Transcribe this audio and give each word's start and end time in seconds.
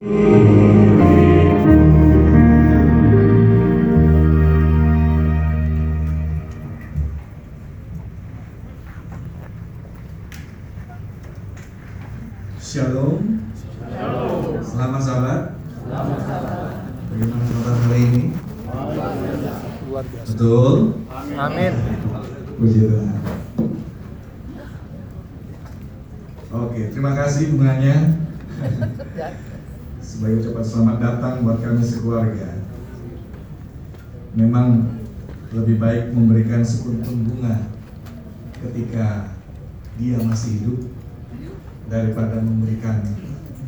Música 0.00 1.07
Sebagai 30.08 30.40
ucapan 30.40 30.64
selamat 30.64 30.96
datang 31.04 31.34
buat 31.44 31.60
kami 31.60 31.84
sekeluarga. 31.84 32.64
Memang 34.32 34.88
lebih 35.52 35.76
baik 35.76 36.16
memberikan 36.16 36.64
sekuntum 36.64 37.28
bunga 37.28 37.68
ketika 38.64 39.36
dia 40.00 40.16
masih 40.24 40.64
hidup 40.64 40.80
daripada 41.92 42.40
memberikan 42.40 43.04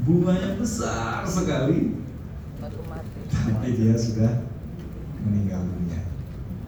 bunga 0.09 0.33
yang 0.33 0.57
besar 0.57 1.29
sekali 1.29 2.01
tapi 3.31 3.69
dia 3.77 3.93
sudah 4.01 4.41
meninggal 5.29 5.61
dunia. 5.61 6.01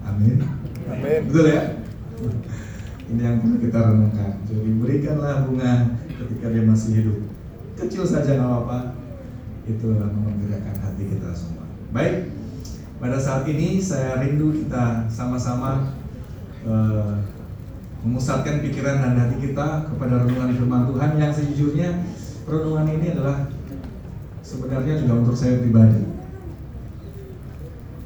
Amin. 0.05 0.37
Amin. 0.85 1.21
Betul 1.33 1.49
ya? 1.49 1.81
Ini 3.09 3.21
yang 3.25 3.37
perlu 3.41 3.57
kita 3.57 3.79
renungkan. 3.89 4.37
Jadi 4.45 4.71
berikanlah 4.77 5.49
bunga 5.49 5.97
ketika 6.13 6.47
dia 6.53 6.65
masih 6.69 6.91
hidup. 7.01 7.19
Kecil 7.81 8.05
saja 8.05 8.37
nggak 8.37 8.49
apa-apa. 8.53 9.02
Itu 9.69 9.95
menggerakkan 9.95 10.77
hati 10.83 11.03
kita 11.07 11.31
semua. 11.35 11.67
Baik. 11.95 12.35
Pada 13.03 13.19
saat 13.19 13.43
ini 13.51 13.83
saya 13.83 14.23
rindu 14.23 14.55
kita 14.55 15.11
sama-sama 15.11 15.91
eh, 16.63 17.15
memusatkan 18.03 18.63
pikiran 18.63 19.03
dan 19.03 19.15
hati 19.19 19.51
kita 19.51 19.87
kepada 19.91 20.23
renungan 20.27 20.55
firman 20.55 20.87
Tuhan 20.91 21.11
yang 21.19 21.33
sejujurnya 21.35 21.89
renungan 22.47 22.87
ini 22.91 23.07
adalah 23.15 23.47
sebenarnya 24.43 25.03
juga 25.03 25.13
untuk 25.23 25.35
saya 25.39 25.63
pribadi. 25.63 26.03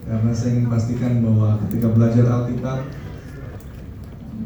Karena 0.07 0.31
saya 0.31 0.51
ingin 0.55 0.71
pastikan 0.71 1.19
bahwa 1.25 1.59
ketika 1.67 1.91
belajar 1.91 2.25
Alkitab 2.31 2.79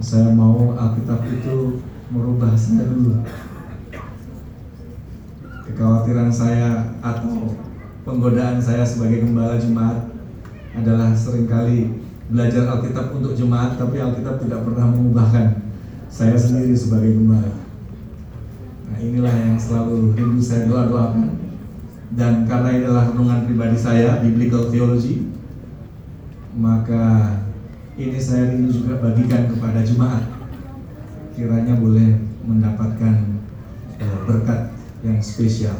saya 0.00 0.32
mau 0.32 0.72
Alkitab 0.72 1.20
itu 1.28 1.84
merubah 2.08 2.56
saya 2.56 2.88
dulu. 2.88 3.20
Kekhawatiran 5.70 6.30
saya 6.34 6.98
atau 6.98 7.54
penggodaan 8.02 8.58
saya 8.58 8.82
sebagai 8.82 9.22
gembala 9.22 9.54
jemaat 9.54 10.10
adalah 10.74 11.14
sering 11.14 11.46
kali 11.46 12.02
belajar 12.30 12.66
Alkitab 12.74 13.14
untuk 13.14 13.38
jemaat 13.38 13.78
tapi 13.78 14.02
Alkitab 14.02 14.42
tidak 14.42 14.66
pernah 14.66 14.90
mengubahkan 14.90 15.62
saya 16.10 16.34
sendiri 16.34 16.74
sebagai 16.74 17.14
gembala. 17.14 17.54
Nah 18.90 18.98
inilah 18.98 19.34
yang 19.34 19.58
selalu 19.58 20.18
rindu 20.18 20.42
saya 20.42 20.66
doa-doakan 20.66 21.38
dan 22.18 22.42
karena 22.50 22.68
ini 22.74 22.82
adalah 22.90 23.14
renungan 23.14 23.46
pribadi 23.46 23.78
saya 23.78 24.18
biblical 24.18 24.66
theology 24.66 25.30
maka 26.58 27.38
ini 27.94 28.18
saya 28.18 28.50
rindu 28.50 28.74
juga 28.74 28.98
bagikan 28.98 29.46
kepada 29.46 29.86
jemaat 29.86 30.26
kiranya 31.38 31.78
boleh 31.78 32.18
mendapatkan 32.42 33.14
eh, 34.02 34.16
berkat 34.26 34.69
yang 35.00 35.18
spesial. 35.20 35.76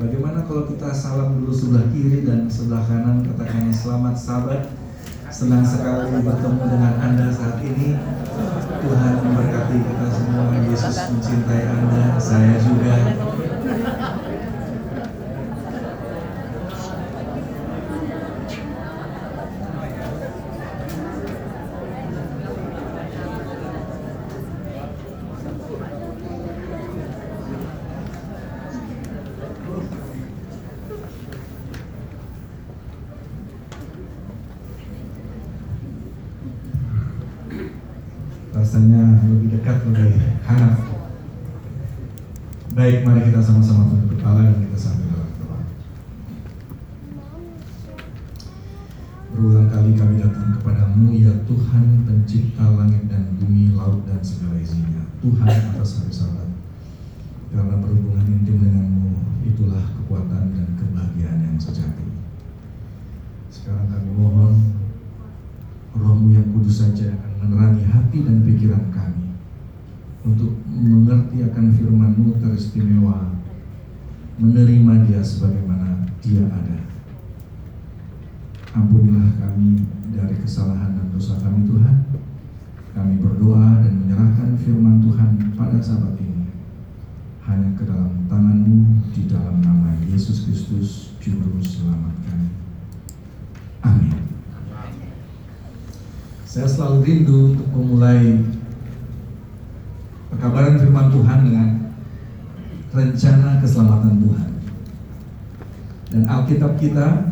Bagaimana 0.00 0.48
kalau 0.48 0.64
kita 0.64 0.88
salam 0.96 1.40
dulu 1.40 1.52
sebelah 1.52 1.88
kiri 1.92 2.24
dan 2.24 2.48
sebelah 2.48 2.84
kanan 2.88 3.20
katakan 3.20 3.68
selamat 3.68 4.16
sahabat 4.16 4.62
senang 5.28 5.60
sekali 5.60 6.24
bertemu 6.24 6.64
dengan 6.64 6.94
anda 7.00 7.26
saat 7.28 7.60
ini. 7.60 8.00
Tuhan 8.80 9.12
memberkati 9.20 9.76
kita 9.76 10.06
semua. 10.08 10.56
Yesus 10.64 10.96
mencintai 11.12 11.62
anda. 11.68 12.16
Saya 12.16 12.56
juga 12.56 12.94
rasanya 38.60 39.24
lebih 39.24 39.56
dekat 39.56 39.82
lebih 39.88 40.20
hangat 40.44 40.76
baik 42.76 43.08
mari 43.08 43.30
kita 43.30 43.40
sama-sama 43.40 43.88
tunduk 43.88 44.20
kepala 44.20 44.52
dan 44.52 44.62
kita 44.62 44.78
sambil 44.78 45.10
berdoa 45.16 45.58
berulang 49.32 49.68
kali 49.72 49.96
kami 49.96 50.20
datang 50.20 50.60
kepadamu 50.60 51.08
ya 51.14 51.32
Tuhan 51.48 51.84
pencipta 52.04 52.66
langit 52.76 53.08
dan 53.08 53.38
bumi 53.40 53.72
laut 53.72 54.04
dan 54.04 54.20
segala 54.20 54.58
isinya 54.60 55.08
Tuhan 55.24 55.48
atas 55.48 56.04
hari 56.04 56.12
sabat 56.12 56.50
karena 57.54 57.74
berhubungan 57.80 58.28
intim 58.28 58.60
denganmu 58.60 59.40
itulah 59.46 59.82
kekuatan 59.98 60.58
dan 60.58 60.68
kebahagiaan 60.74 61.38
yang 61.48 61.56
sejati 61.56 62.06
sekarang 63.48 63.88
kami 63.88 64.10
mohon 64.14 64.80
Rohmu 65.90 66.30
yang 66.30 66.49
kudus 66.60 66.84
saja 66.84 67.16
akan 67.16 67.32
menerangi 67.40 67.88
hati 67.88 68.20
dan 68.20 68.44
pikiran 68.44 68.92
kami 68.92 69.32
untuk 70.28 70.60
mengerti 70.68 71.40
akan 71.40 71.72
firman-Mu 71.72 72.36
teristimewa, 72.36 73.32
menerima 74.36 75.08
dia 75.08 75.24
sebagaimana 75.24 76.04
dia 76.20 76.44
ada. 76.44 76.84
Ampunilah 78.76 79.40
kami 79.40 79.88
dari 80.12 80.36
kesalahan 80.36 81.00
dan 81.00 81.08
dosa 81.16 81.40
kami 81.40 81.64
Tuhan. 81.64 81.96
Kami 82.92 83.24
berdoa 83.24 83.80
dan 83.80 83.96
menyerahkan 84.04 84.60
firman 84.60 85.00
Tuhan 85.00 85.56
pada 85.56 85.80
sahabat 85.80 86.20
ini 86.20 86.44
hanya 87.48 87.72
ke 87.72 87.88
dalam 87.88 88.28
tangan-Mu 88.28 89.08
di 89.16 89.24
dalam 89.24 89.64
nama 89.64 89.96
Yesus 90.04 90.44
Kristus 90.44 91.16
Juru 91.24 91.56
Selamat 91.64 92.20
kami. 92.28 92.52
Amin. 93.80 94.19
Saya 96.50 96.66
selalu 96.66 97.06
rindu 97.06 97.54
untuk 97.54 97.70
memulai 97.78 98.42
pekabaran 100.34 100.82
firman 100.82 101.06
Tuhan 101.14 101.38
dengan 101.46 101.68
rencana 102.90 103.62
keselamatan 103.62 104.18
Tuhan. 104.18 104.48
Dan 106.10 106.22
Alkitab 106.26 106.74
kita, 106.74 107.30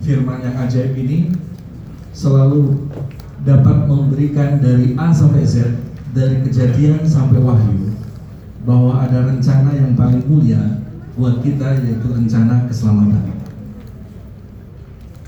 firman 0.00 0.40
yang 0.40 0.56
ajaib 0.64 0.96
ini 0.96 1.36
selalu 2.16 2.88
dapat 3.44 3.84
memberikan 3.84 4.64
dari 4.64 4.96
A 4.96 5.12
sampai 5.12 5.44
Z, 5.44 5.76
dari 6.16 6.40
kejadian 6.40 7.04
sampai 7.04 7.36
wahyu, 7.36 7.92
bahwa 8.64 8.96
ada 8.96 9.28
rencana 9.28 9.76
yang 9.76 9.92
paling 9.92 10.24
mulia 10.24 10.80
buat 11.20 11.44
kita 11.44 11.84
yaitu 11.84 12.08
rencana 12.08 12.64
keselamatan. 12.64 13.28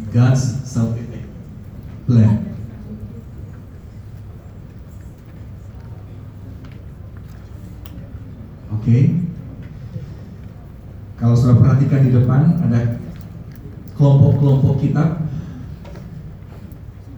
God's 0.08 0.64
salvific 0.64 1.28
plan. 2.08 2.53
Oke. 8.74 9.22
Kalau 11.14 11.34
sudah 11.38 11.56
perhatikan 11.62 12.02
di 12.02 12.10
depan 12.10 12.58
ada 12.58 12.98
kelompok-kelompok 13.94 14.82
kitab 14.82 15.30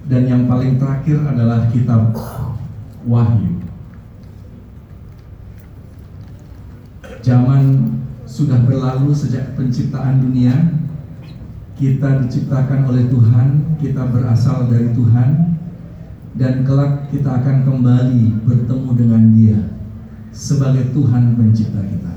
dan 0.07 0.23
yang 0.29 0.45
paling 0.45 0.77
terakhir 0.77 1.25
adalah 1.25 1.67
kitab 1.73 2.13
Wahyu. 3.09 3.65
Zaman 7.25 7.63
sudah 8.29 8.63
berlalu 8.63 9.11
sejak 9.17 9.57
penciptaan 9.59 10.23
dunia. 10.23 10.55
Kita 11.77 12.25
diciptakan 12.25 12.89
oleh 12.89 13.05
Tuhan, 13.13 13.77
kita 13.77 14.09
berasal 14.09 14.71
dari 14.73 14.97
Tuhan 14.97 15.61
dan 16.37 16.65
kelak 16.65 17.13
kita 17.13 17.43
akan 17.43 17.69
kembali 17.69 18.49
bertemu 18.49 18.91
dengan 18.97 19.23
Dia 19.37 19.76
sebagai 20.37 20.93
Tuhan 20.93 21.41
pencipta 21.41 21.81
kita. 21.81 22.15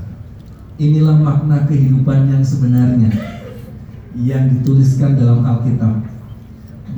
Inilah 0.76 1.16
makna 1.16 1.64
kehidupan 1.64 2.28
yang 2.28 2.44
sebenarnya 2.44 3.12
yang 4.20 4.52
dituliskan 4.60 5.16
dalam 5.16 5.40
Alkitab 5.48 6.04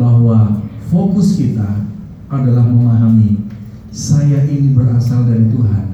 bahwa 0.01 0.65
fokus 0.89 1.37
kita 1.37 1.85
adalah 2.25 2.65
memahami 2.65 3.45
saya 3.93 4.41
ini 4.49 4.73
berasal 4.73 5.29
dari 5.29 5.45
Tuhan 5.53 5.85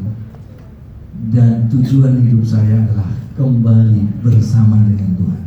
dan 1.33 1.67
tujuan 1.67 2.23
hidup 2.23 2.47
saya 2.47 2.87
adalah 2.87 3.11
kembali 3.35 4.23
bersama 4.23 4.79
dengan 4.87 5.11
Tuhan. 5.19 5.43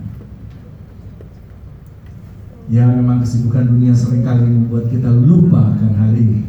Ya 2.71 2.85
memang 2.87 3.25
kesibukan 3.25 3.65
dunia 3.65 3.97
sering 3.97 4.23
kali 4.23 4.45
membuat 4.45 4.93
kita 4.93 5.09
lupa 5.09 5.75
akan 5.75 5.93
hal 5.97 6.13
ini 6.13 6.47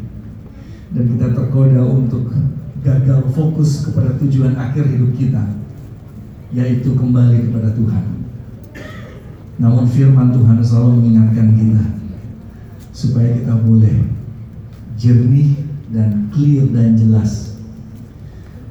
dan 0.91 1.03
kita 1.15 1.27
tergoda 1.33 1.81
untuk 1.85 2.29
gagal 2.81 3.29
fokus 3.33 3.85
kepada 3.85 4.17
tujuan 4.17 4.57
akhir 4.57 4.89
hidup 4.89 5.13
kita 5.13 5.43
yaitu 6.51 6.97
kembali 6.97 7.47
kepada 7.47 7.71
Tuhan. 7.77 8.05
Namun 9.61 9.85
firman 9.87 10.33
Tuhan 10.33 10.57
selalu 10.59 10.99
mengingatkan 10.99 11.47
kita 11.55 11.85
supaya 12.91 13.29
kita 13.37 13.55
boleh 13.61 14.09
jernih 14.97 15.61
dan 15.93 16.27
clear 16.33 16.67
dan 16.73 16.97
jelas 16.97 17.61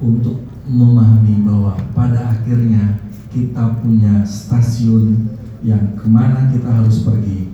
untuk 0.03 0.43
memahami 0.67 1.47
bahwa 1.47 1.79
pada 1.95 2.35
akhirnya 2.37 3.01
kita 3.31 3.79
punya 3.81 4.27
stasiun 4.27 5.39
yang 5.63 5.95
ke 5.95 6.07
mana 6.11 6.51
kita 6.51 6.67
harus 6.67 7.07
pergi 7.07 7.53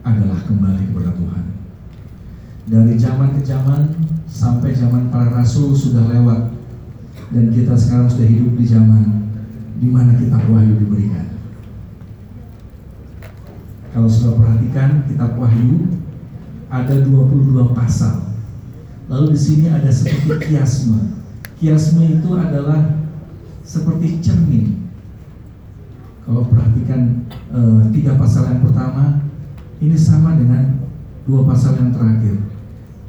adalah 0.00 0.40
kembali 0.48 0.82
kepada 0.90 1.12
Tuhan. 1.12 1.59
Dari 2.70 2.94
zaman 2.94 3.34
ke 3.34 3.42
zaman 3.42 3.98
sampai 4.30 4.70
zaman 4.70 5.10
para 5.10 5.26
rasul 5.34 5.74
sudah 5.74 6.06
lewat 6.06 6.54
dan 7.34 7.50
kita 7.50 7.74
sekarang 7.74 8.06
sudah 8.06 8.30
hidup 8.30 8.54
di 8.54 8.66
zaman 8.66 9.26
di 9.82 9.90
mana 9.90 10.14
kitab 10.14 10.46
Wahyu 10.46 10.78
diberikan. 10.78 11.34
Kalau 13.90 14.06
sudah 14.06 14.38
perhatikan 14.38 15.02
kitab 15.10 15.34
Wahyu 15.34 15.98
ada 16.70 16.94
22 17.02 17.74
pasal. 17.74 18.30
Lalu 19.10 19.34
di 19.34 19.40
sini 19.42 19.66
ada 19.66 19.90
seperti 19.90 20.54
kiasme. 20.54 21.18
Kiasme 21.58 22.22
itu 22.22 22.30
adalah 22.38 23.02
seperti 23.66 24.22
cermin 24.22 24.80
kalau 26.30 26.46
perhatikan 26.46 27.26
e, 27.50 27.60
tiga 27.90 28.14
pasal 28.14 28.54
yang 28.54 28.62
pertama, 28.62 29.26
ini 29.82 29.98
sama 29.98 30.38
dengan 30.38 30.78
dua 31.26 31.42
pasal 31.42 31.74
yang 31.74 31.90
terakhir. 31.90 32.38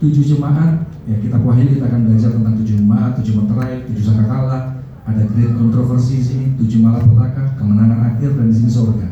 Tujuh 0.01 0.25
jemaat, 0.25 0.89
ya 1.06 1.13
kita 1.21 1.38
wahyu 1.38 1.77
kita 1.77 1.86
akan 1.86 2.09
belajar 2.09 2.33
tentang 2.33 2.57
tujuh 2.57 2.75
jemaat, 2.81 3.13
tujuh 3.21 3.38
materai, 3.38 3.86
tujuh 3.86 4.01
sangkakala, 4.01 4.81
ada 5.06 5.24
great 5.30 5.53
kontroversi 5.53 6.18
di 6.18 6.25
sini, 6.25 6.45
tujuh 6.57 6.81
malapetaka, 6.81 7.53
kemenangan 7.62 8.09
akhir 8.09 8.33
dan 8.33 8.50
di 8.50 8.56
sini 8.57 8.69
surga. 8.74 9.07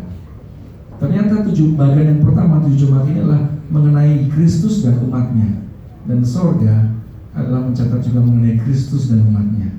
Ternyata 0.97 1.45
tujuh 1.45 1.77
bagian 1.77 2.17
yang 2.17 2.21
pertama 2.25 2.65
tujuh 2.65 2.89
jemaat 2.89 3.05
ini 3.05 3.21
adalah 3.21 3.41
mengenai 3.69 4.33
Kristus 4.33 4.81
dan 4.81 4.97
umatnya, 5.05 5.61
dan 6.09 6.25
surga 6.25 6.97
adalah 7.37 7.69
mencatat 7.69 8.01
juga 8.01 8.25
mengenai 8.25 8.57
Kristus 8.65 9.13
dan 9.13 9.29
umatnya. 9.29 9.69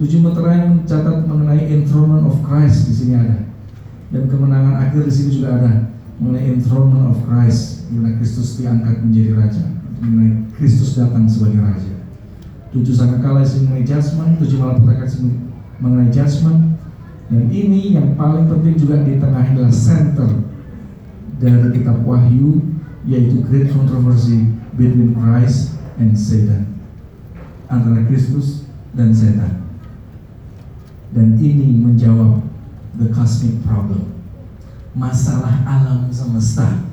Tujuh 0.00 0.24
materai 0.24 0.64
yang 0.64 0.80
mencatat 0.80 1.28
mengenai 1.28 1.62
enthronement 1.76 2.24
of 2.24 2.40
Christ 2.40 2.88
di 2.88 2.94
sini 2.96 3.12
ada 3.20 3.44
dan 4.08 4.24
kemenangan 4.24 4.80
akhir 4.80 5.04
di 5.04 5.12
sini 5.12 5.28
juga 5.36 5.60
ada 5.60 5.72
mengenai 6.16 6.56
enthronement 6.56 7.12
of 7.12 7.20
Christ, 7.28 7.92
mengenai 7.92 8.16
Kristus 8.16 8.56
diangkat 8.56 9.04
menjadi 9.04 9.30
raja, 9.36 9.64
mengenai 9.98 10.46
Kristus 10.54 10.94
datang 10.98 11.26
sebagai 11.26 11.62
raja. 11.62 11.94
Tujuh 12.74 12.94
sangkakala 12.94 13.42
di 13.42 13.48
sini 13.48 13.64
mengenai 13.70 13.86
judgment, 13.86 14.32
tujuh 14.38 14.58
malapetaka 14.60 15.04
di 15.04 15.12
sini 15.12 15.32
mengenai 15.78 16.10
judgment, 16.10 16.60
dan 17.28 17.42
ini 17.52 17.92
yang 17.92 18.16
paling 18.16 18.48
penting 18.48 18.74
juga 18.80 19.04
di 19.04 19.20
tengah 19.20 19.44
adalah 19.44 19.72
center 19.72 20.30
dari 21.38 21.76
kitab 21.76 22.02
Wahyu, 22.02 22.64
yaitu 23.04 23.44
great 23.44 23.68
controversy 23.70 24.48
between 24.74 25.12
Christ 25.12 25.76
and 26.00 26.16
Satan, 26.16 26.78
antara 27.68 28.04
Kristus 28.08 28.68
dan 28.96 29.12
setan. 29.12 29.60
Dan 31.12 31.40
ini 31.40 31.84
menjawab 31.84 32.44
the 33.00 33.08
cosmic 33.12 33.60
problem. 33.64 34.12
Masalah 34.92 35.62
alam 35.64 36.10
semesta. 36.10 36.87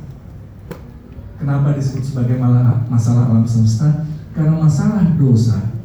Kenapa 1.36 1.76
disebut 1.76 2.04
sebagai 2.04 2.40
masalah 2.88 3.28
alam 3.28 3.44
semesta? 3.44 4.08
Karena 4.32 4.56
masalah 4.56 5.16
dosa 5.20 5.76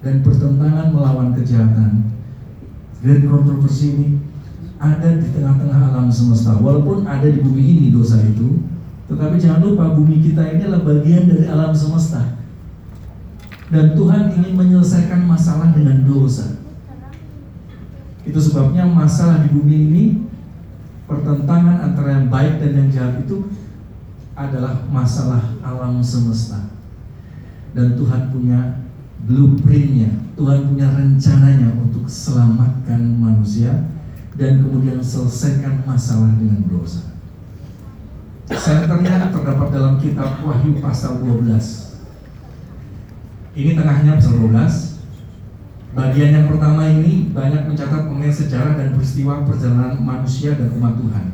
dan 0.00 0.22
pertentangan 0.22 0.94
melawan 0.94 1.34
kejahatan. 1.34 2.14
Dan 3.00 3.18
kontroversi 3.26 3.86
ini 3.96 4.08
ada 4.80 5.18
di 5.18 5.28
tengah-tengah 5.34 5.92
alam 5.92 6.08
semesta. 6.08 6.56
Walaupun 6.56 7.04
ada 7.04 7.26
di 7.26 7.42
bumi 7.42 7.64
ini 7.64 7.86
dosa 7.92 8.22
itu, 8.22 8.64
tetapi 9.10 9.36
jangan 9.36 9.66
lupa 9.66 9.92
bumi 9.92 10.22
kita 10.22 10.56
ini 10.56 10.64
adalah 10.64 10.86
bagian 10.86 11.26
dari 11.26 11.44
alam 11.50 11.74
semesta. 11.74 12.38
Dan 13.70 13.94
Tuhan 13.94 14.34
ingin 14.34 14.54
menyelesaikan 14.58 15.26
masalah 15.26 15.70
dengan 15.74 16.02
dosa. 16.06 16.58
Itu 18.26 18.38
sebabnya 18.38 18.86
masalah 18.86 19.46
di 19.46 19.54
bumi 19.54 19.76
ini 19.90 20.04
pertentangan 21.06 21.90
antara 21.90 22.22
yang 22.22 22.26
baik 22.30 22.62
dan 22.62 22.70
yang 22.78 22.88
jahat 22.90 23.14
itu 23.26 23.50
adalah 24.48 24.86
masalah 24.88 25.42
alam 25.60 26.00
semesta. 26.00 26.72
Dan 27.76 27.94
Tuhan 27.94 28.32
punya 28.32 28.88
blueprintnya, 29.28 30.32
Tuhan 30.34 30.72
punya 30.72 30.88
rencananya 30.90 31.76
untuk 31.76 32.08
selamatkan 32.08 33.20
manusia 33.20 33.90
dan 34.34 34.64
kemudian 34.64 34.98
selesaikan 34.98 35.84
masalah 35.84 36.32
dengan 36.40 36.64
dosa. 36.66 37.12
Senternya 38.50 39.30
terdapat 39.30 39.68
dalam 39.70 39.94
kitab 40.02 40.42
Wahyu 40.42 40.82
pasal 40.82 41.22
12. 41.22 42.02
Ini 43.54 43.78
tengahnya 43.78 44.18
pasal 44.18 44.34
12, 44.42 44.90
Bagian 45.90 46.30
yang 46.30 46.46
pertama 46.46 46.86
ini 46.86 47.34
banyak 47.34 47.66
mencatat 47.66 48.06
mengenai 48.06 48.30
sejarah 48.30 48.78
dan 48.78 48.94
peristiwa 48.94 49.42
perjalanan 49.42 49.98
manusia 49.98 50.54
dan 50.54 50.70
umat 50.78 50.94
Tuhan. 50.94 51.26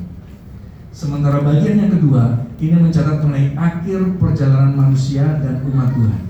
Sementara 0.97 1.45
bagian 1.45 1.77
yang 1.77 1.93
kedua 1.93 2.46
ini 2.57 2.77
mencatat 2.81 3.21
mengenai 3.21 3.53
akhir 3.53 4.17
perjalanan 4.17 4.73
manusia 4.73 5.41
dan 5.45 5.61
umat 5.69 5.93
Tuhan. 5.93 6.23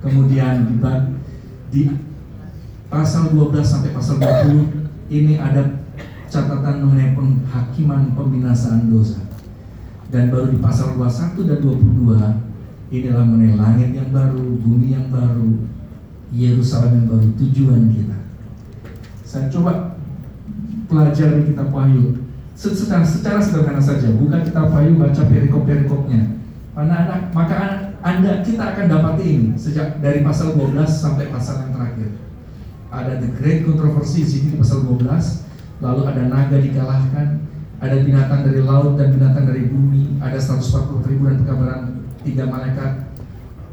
Kemudian 0.00 0.68
di, 0.68 0.76
di 1.72 1.82
pasal 2.92 3.32
12 3.32 3.56
sampai 3.64 3.96
pasal 3.96 4.20
20 4.20 5.12
ini 5.12 5.40
ada 5.40 5.80
catatan 6.28 6.84
mengenai 6.84 7.16
penghakiman 7.16 8.12
pembinasaan 8.12 8.92
dosa. 8.92 9.24
Dan 10.12 10.28
baru 10.28 10.52
di 10.52 10.58
pasal 10.60 10.98
21 10.98 11.48
dan 11.48 11.58
22 11.64 12.92
inilah 12.92 13.24
mengenai 13.24 13.56
langit 13.56 13.90
yang 13.96 14.10
baru, 14.12 14.44
bumi 14.60 14.92
yang 14.92 15.08
baru, 15.08 15.64
Yerusalem 16.34 17.00
yang 17.00 17.06
baru 17.16 17.26
tujuan 17.38 17.82
kita. 17.94 18.18
Saya 19.24 19.46
coba 19.48 19.96
pelajari 20.90 21.46
kitab 21.48 21.70
Wahyu 21.70 22.29
secara, 22.60 23.00
secara 23.00 23.40
sederhana 23.40 23.80
saja, 23.80 24.12
bukan 24.12 24.44
kita 24.44 24.60
Wahyu 24.68 25.00
baca 25.00 25.22
perikop-perikopnya. 25.24 26.36
Anak-anak, 26.76 27.32
maka 27.32 27.58
anda 28.04 28.44
kita 28.44 28.76
akan 28.76 28.86
dapat 28.88 29.14
ini 29.24 29.56
sejak 29.56 30.00
dari 30.04 30.20
pasal 30.20 30.52
12 30.52 30.84
sampai 30.84 31.32
pasal 31.32 31.64
yang 31.64 31.72
terakhir. 31.72 32.10
Ada 32.92 33.22
the 33.24 33.30
great 33.36 33.64
controversy 33.64 34.28
di 34.28 34.56
pasal 34.60 34.84
12, 34.84 35.04
lalu 35.80 36.00
ada 36.04 36.22
naga 36.28 36.56
dikalahkan, 36.60 37.28
ada 37.80 37.96
binatang 38.04 38.44
dari 38.44 38.60
laut 38.60 39.00
dan 39.00 39.08
binatang 39.16 39.44
dari 39.48 39.68
bumi, 39.68 40.20
ada 40.20 40.36
140 40.36 41.08
ribu 41.08 41.22
dan 41.28 41.36
pekabaran 41.44 41.82
tiga 42.20 42.44
malaikat, 42.44 43.10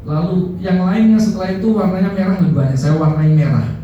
Lalu 0.08 0.56
yang 0.64 0.80
lainnya 0.88 1.20
setelah 1.20 1.52
itu 1.52 1.68
warnanya 1.76 2.16
merah 2.16 2.40
lebih 2.40 2.56
banyak. 2.56 2.80
Saya 2.80 2.96
warnai 2.96 3.36
merah. 3.36 3.76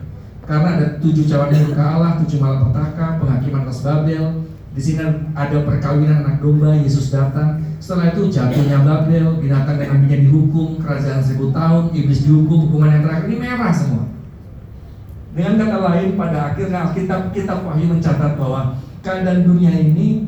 Karena 0.45 0.69
ada 0.81 0.87
tujuh 1.01 1.29
cawan 1.29 1.53
murka 1.53 1.85
Allah, 1.85 2.13
tujuh 2.25 2.41
malapetaka, 2.41 3.21
penghakiman 3.21 3.69
atas 3.69 3.85
Babel. 3.85 4.44
Di 4.75 4.83
sini 4.83 5.07
ada 5.39 5.63
perkawinan 5.63 6.27
anak 6.27 6.43
domba, 6.43 6.75
Yesus 6.75 7.15
datang. 7.15 7.63
Setelah 7.79 8.11
itu 8.11 8.27
jatuhnya 8.27 8.83
Babel, 8.83 9.39
binatang 9.39 9.79
dan 9.79 9.95
nabinya 9.95 10.19
dihukum, 10.19 10.83
kerajaan 10.83 11.23
seribu 11.23 11.55
tahun, 11.55 11.95
iblis 11.95 12.27
dihukum, 12.27 12.67
hukuman 12.67 12.91
yang 12.99 13.03
terakhir 13.07 13.27
ini 13.31 13.39
merah 13.39 13.71
semua. 13.71 14.11
Dengan 15.35 15.63
kata 15.63 15.79
lain, 15.79 16.19
pada 16.19 16.39
akhirnya 16.51 16.91
Alkitab 16.91 17.31
kitab 17.31 17.63
Wahyu 17.63 17.87
mencatat 17.87 18.35
bahwa 18.35 18.75
keadaan 18.99 19.47
dunia 19.47 19.71
ini 19.71 20.27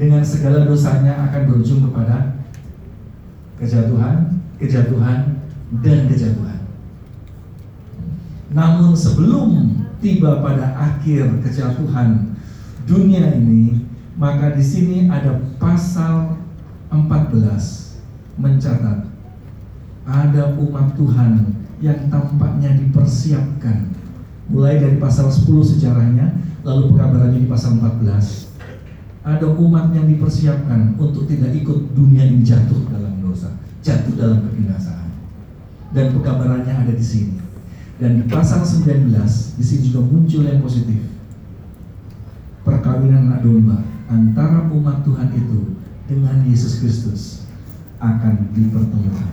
dengan 0.00 0.24
segala 0.24 0.64
dosanya 0.64 1.28
akan 1.28 1.42
berujung 1.52 1.84
kepada 1.92 2.40
kejatuhan, 3.60 4.40
kejatuhan, 4.56 5.44
dan 5.84 5.98
kejatuhan. 6.08 6.60
Namun 8.48 8.96
sebelum 8.96 9.76
tiba 10.00 10.40
pada 10.40 10.72
akhir 10.72 11.44
kejatuhan 11.44 12.37
dunia 12.88 13.36
ini, 13.36 13.84
maka 14.16 14.56
di 14.56 14.64
sini 14.64 15.12
ada 15.12 15.36
pasal 15.60 16.40
14 16.88 18.00
mencatat 18.40 19.04
ada 20.08 20.56
umat 20.56 20.96
Tuhan 20.96 21.52
yang 21.84 22.08
tampaknya 22.08 22.80
dipersiapkan 22.80 23.92
mulai 24.48 24.80
dari 24.80 24.96
pasal 24.96 25.28
10 25.28 25.44
sejarahnya 25.76 26.32
lalu 26.64 26.96
pekabarannya 26.96 27.44
di 27.44 27.50
pasal 27.50 27.76
14 27.76 28.48
ada 29.28 29.46
umat 29.52 29.92
yang 29.92 30.08
dipersiapkan 30.08 30.96
untuk 30.96 31.28
tidak 31.28 31.52
ikut 31.52 31.92
dunia 31.92 32.24
ini 32.24 32.40
jatuh 32.40 32.88
dalam 32.88 33.20
dosa 33.20 33.52
jatuh 33.82 34.14
dalam 34.18 34.38
kebinasaan. 34.44 35.08
Dan 35.94 36.12
pekabarannya 36.12 36.74
ada 36.84 36.92
di 36.92 37.04
sini. 37.04 37.40
Dan 37.98 38.22
di 38.22 38.24
pasal 38.30 38.62
19 38.62 39.10
di 39.58 39.64
sini 39.64 39.80
juga 39.90 40.04
muncul 40.06 40.46
yang 40.46 40.60
positif. 40.62 41.17
Perkawinan 42.88 43.28
anak 43.28 43.44
domba 43.44 43.84
antara 44.08 44.64
umat 44.72 45.04
Tuhan 45.04 45.28
itu 45.36 45.76
dengan 46.08 46.40
Yesus 46.48 46.80
Kristus 46.80 47.44
akan 48.00 48.48
dipertemukan 48.56 49.28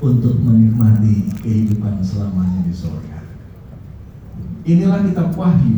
untuk 0.00 0.40
menikmati 0.40 1.28
kehidupan 1.44 2.00
selamanya 2.00 2.64
di 2.64 2.72
surga. 2.72 3.20
Inilah 4.64 5.04
kitab 5.04 5.36
Wahyu. 5.36 5.76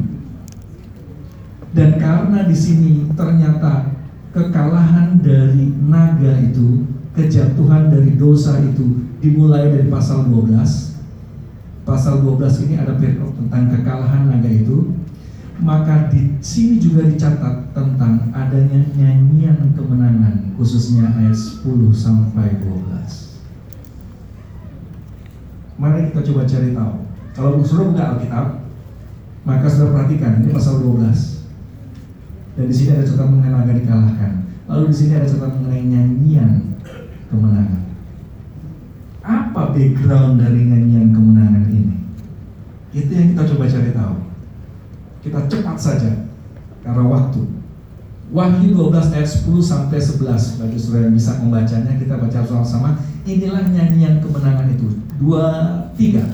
Dan 1.74 1.98
karena 1.98 2.46
di 2.46 2.54
sini 2.54 3.10
ternyata 3.18 3.90
kekalahan 4.30 5.18
dari 5.18 5.74
naga 5.90 6.38
itu, 6.38 6.86
kejatuhan 7.18 7.90
dari 7.90 8.14
dosa 8.14 8.62
itu 8.62 9.02
dimulai 9.18 9.74
dari 9.74 9.90
pasal 9.90 10.30
12. 10.30 11.02
Pasal 11.82 12.22
12 12.22 12.70
ini 12.70 12.78
ada 12.78 12.94
perikop 12.94 13.34
tentang 13.42 13.74
kekalahan 13.74 14.30
naga 14.30 14.46
itu. 14.54 15.02
Maka 15.62 16.10
di 16.10 16.34
sini 16.42 16.82
juga 16.82 17.06
dicatat 17.06 17.70
tentang 17.70 18.26
adanya 18.34 18.82
nyanyian 18.98 19.70
kemenangan 19.70 20.50
khususnya 20.58 21.14
ayat 21.14 21.34
10 21.34 21.94
sampai 21.94 22.58
12. 22.58 23.38
Mari 25.78 26.10
kita 26.10 26.20
coba 26.26 26.42
cari 26.46 26.70
tahu. 26.74 26.94
Kalau 27.34 27.58
sudah 27.62 27.84
buka 27.90 28.04
Alkitab, 28.14 28.46
maka 29.42 29.66
sudah 29.66 29.90
perhatikan 29.94 30.42
ini 30.42 30.54
pasal 30.54 30.82
12. 30.82 31.44
Dan 32.54 32.70
di 32.70 32.74
sini 32.74 32.94
ada 32.94 33.02
catatan 33.02 33.34
mengenai 33.34 33.50
naga 33.50 33.74
dikalahkan. 33.74 34.32
Lalu 34.70 34.84
di 34.90 34.96
sini 34.96 35.12
ada 35.18 35.26
catatan 35.26 35.58
mengenai 35.58 35.84
nyanyian 35.90 36.50
kemenangan. 37.30 37.82
Apa 39.24 39.74
background 39.74 40.38
dari 40.38 40.60
nyanyian 40.66 41.10
kemenangan 41.10 41.66
ini? 41.70 41.96
Itu 42.94 43.10
yang 43.10 43.34
kita 43.34 43.42
coba 43.54 43.66
cari 43.66 43.90
tahu. 43.90 44.23
Kita 45.24 45.48
cepat 45.48 45.80
saja 45.80 46.28
karena 46.84 47.04
waktu. 47.08 47.40
Wahyu 48.28 48.76
12 48.76 49.14
ayat 49.16 49.30
10 49.30 49.56
sampai 49.64 49.96
11 49.96 50.60
bagi 50.60 50.76
saudara 50.76 51.08
yang 51.08 51.16
bisa 51.16 51.32
membacanya 51.40 51.92
kita 51.96 52.20
baca 52.20 52.40
sama-sama. 52.44 53.00
Inilah 53.24 53.64
nyanyian 53.72 54.20
kemenangan 54.20 54.68
itu. 54.68 55.00
Dua, 55.16 55.48
tiga. 55.96 56.28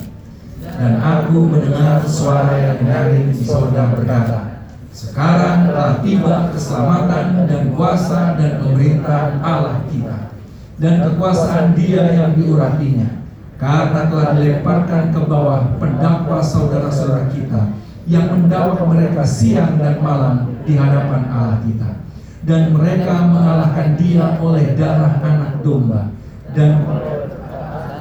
Dan 0.58 0.98
aku 0.98 1.46
mendengar 1.46 2.02
suara 2.02 2.50
yang 2.58 2.82
di 3.30 3.42
sorga 3.46 3.94
berkata, 3.94 4.66
sekarang 4.90 5.70
telah 5.70 6.02
tiba 6.02 6.50
keselamatan 6.50 7.46
dan 7.46 7.62
kuasa 7.78 8.34
dan 8.34 8.58
pemerintahan 8.58 9.38
Allah 9.40 9.86
kita 9.86 10.34
dan 10.82 10.94
kekuasaan 11.06 11.78
Dia 11.78 12.10
yang 12.10 12.34
diurapinya. 12.34 13.22
Karena 13.60 14.08
telah 14.08 14.40
dilemparkan 14.40 15.12
ke 15.12 15.20
bawah 15.28 15.76
pendakwa 15.76 16.40
saudara-saudara 16.40 17.28
kita 17.28 17.79
yang 18.10 18.26
mendakwa 18.26 18.90
mereka 18.90 19.22
siang 19.22 19.78
dan 19.78 20.02
malam 20.02 20.58
di 20.66 20.74
hadapan 20.74 21.30
Allah 21.30 21.62
kita. 21.62 22.02
Dan 22.42 22.74
mereka 22.74 23.30
mengalahkan 23.30 23.94
dia 23.94 24.34
oleh 24.42 24.74
darah 24.74 25.22
anak 25.22 25.62
domba 25.62 26.10
dan 26.50 26.82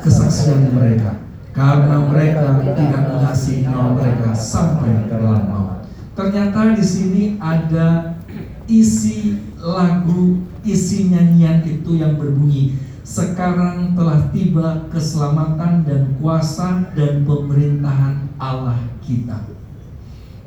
kesaksian 0.01 0.73
mereka. 0.73 1.21
Karena 1.53 2.01
mereka 2.09 2.57
tidak 2.73 3.03
mengasihi 3.05 3.67
nyawa 3.67 3.99
mereka 3.99 4.33
sampai 4.33 5.05
ke 5.05 5.13
dalam 5.13 5.45
maut. 5.45 5.85
Ternyata 6.17 6.73
di 6.73 6.85
sini 6.85 7.23
ada 7.37 8.17
isi 8.65 9.37
lagu, 9.61 10.41
isi 10.65 11.11
nyanyian 11.11 11.61
itu 11.67 11.99
yang 11.99 12.17
berbunyi 12.17 12.79
sekarang 13.09 13.97
telah 13.97 14.29
tiba 14.29 14.85
keselamatan 14.93 15.81
dan 15.81 16.13
kuasa 16.21 16.93
dan 16.93 17.25
pemerintahan 17.25 18.29
Allah 18.37 18.77
kita. 19.01 19.58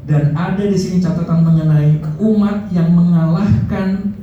Dan 0.03 0.35
ada 0.35 0.65
di 0.67 0.75
sini 0.75 0.99
catatan 0.99 1.47
mengenai 1.47 2.03
umat 2.19 2.67
yang 2.75 2.91
mengalahkan 2.91 4.19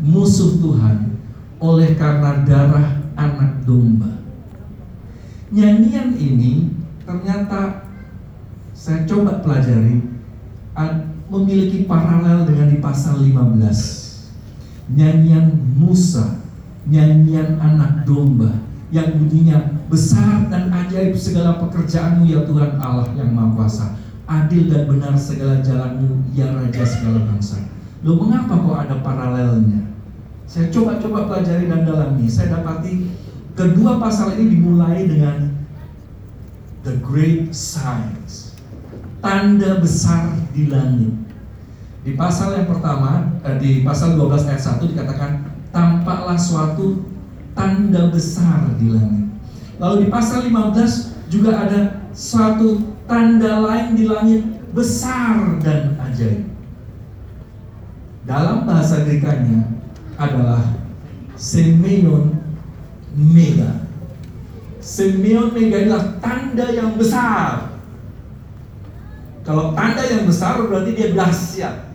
musuh 0.00 0.56
Tuhan 0.60 1.20
oleh 1.60 1.92
karena 1.96 2.44
darah 2.44 2.88
anak 3.16 3.64
domba. 3.68 4.24
Nyanyian 5.52 6.16
ini 6.16 6.72
ternyata 7.04 7.88
saya 8.72 9.04
coba 9.04 9.44
pelajari 9.44 10.04
memiliki 11.28 11.84
paralel 11.84 12.48
dengan 12.48 12.72
di 12.72 12.78
pasal 12.80 13.20
15. 13.20 14.96
Nyanyian 14.96 15.76
Musa 15.76 16.46
nyanyian 16.86 17.58
anak 17.58 18.06
domba 18.06 18.62
yang 18.94 19.18
bunyinya 19.18 19.82
besar 19.90 20.46
dan 20.46 20.70
ajaib 20.70 21.18
segala 21.18 21.58
pekerjaanmu 21.58 22.30
ya 22.30 22.46
Tuhan 22.46 22.78
Allah 22.78 23.10
yang 23.18 23.34
Maha 23.34 23.50
Kuasa 23.58 23.86
adil 24.26 24.66
dan 24.66 24.90
benar 24.90 25.14
segala 25.14 25.62
jalanmu 25.62 26.34
ya 26.34 26.50
Raja 26.50 26.82
segala 26.82 27.22
bangsa. 27.22 27.62
Loh 28.02 28.18
mengapa 28.18 28.58
kok 28.58 28.78
ada 28.86 28.96
paralelnya? 29.00 29.94
Saya 30.46 30.70
coba-coba 30.70 31.26
pelajari 31.26 31.66
dan 31.66 31.82
dalami 31.82 32.26
saya 32.30 32.58
dapati 32.58 33.10
kedua 33.58 33.98
pasal 33.98 34.38
ini 34.38 34.58
dimulai 34.58 35.06
dengan 35.06 35.50
the 36.86 36.94
great 37.02 37.50
signs 37.50 38.54
tanda 39.18 39.82
besar 39.82 40.38
di 40.54 40.70
langit. 40.70 41.14
Di 42.06 42.14
pasal 42.14 42.62
yang 42.62 42.70
pertama 42.70 43.42
eh, 43.42 43.58
di 43.58 43.82
pasal 43.82 44.14
12 44.14 44.46
ayat 44.46 44.62
1 44.78 44.92
dikatakan 44.94 45.30
tampaklah 45.74 46.38
suatu 46.38 47.02
tanda 47.58 48.06
besar 48.14 48.70
di 48.78 48.94
langit. 48.94 49.26
Lalu 49.82 50.06
di 50.06 50.08
pasal 50.08 50.46
15 50.46 51.26
juga 51.26 51.66
ada 51.66 52.06
suatu 52.14 52.95
tanda 53.06 53.62
lain 53.62 53.94
di 53.94 54.04
langit 54.06 54.42
besar 54.74 55.58
dan 55.62 55.96
ajaib. 56.10 56.44
Dalam 58.26 58.66
bahasa 58.66 59.06
Grekanya 59.06 59.70
adalah 60.18 60.74
Semeion 61.38 62.34
Mega. 63.14 63.86
Semeion 64.82 65.54
Mega 65.54 65.86
adalah 65.86 66.04
tanda 66.18 66.66
yang 66.74 66.98
besar. 66.98 67.78
Kalau 69.46 69.70
tanda 69.78 70.02
yang 70.02 70.26
besar 70.26 70.58
berarti 70.66 70.90
dia 70.98 71.14
dahsyat. 71.14 71.86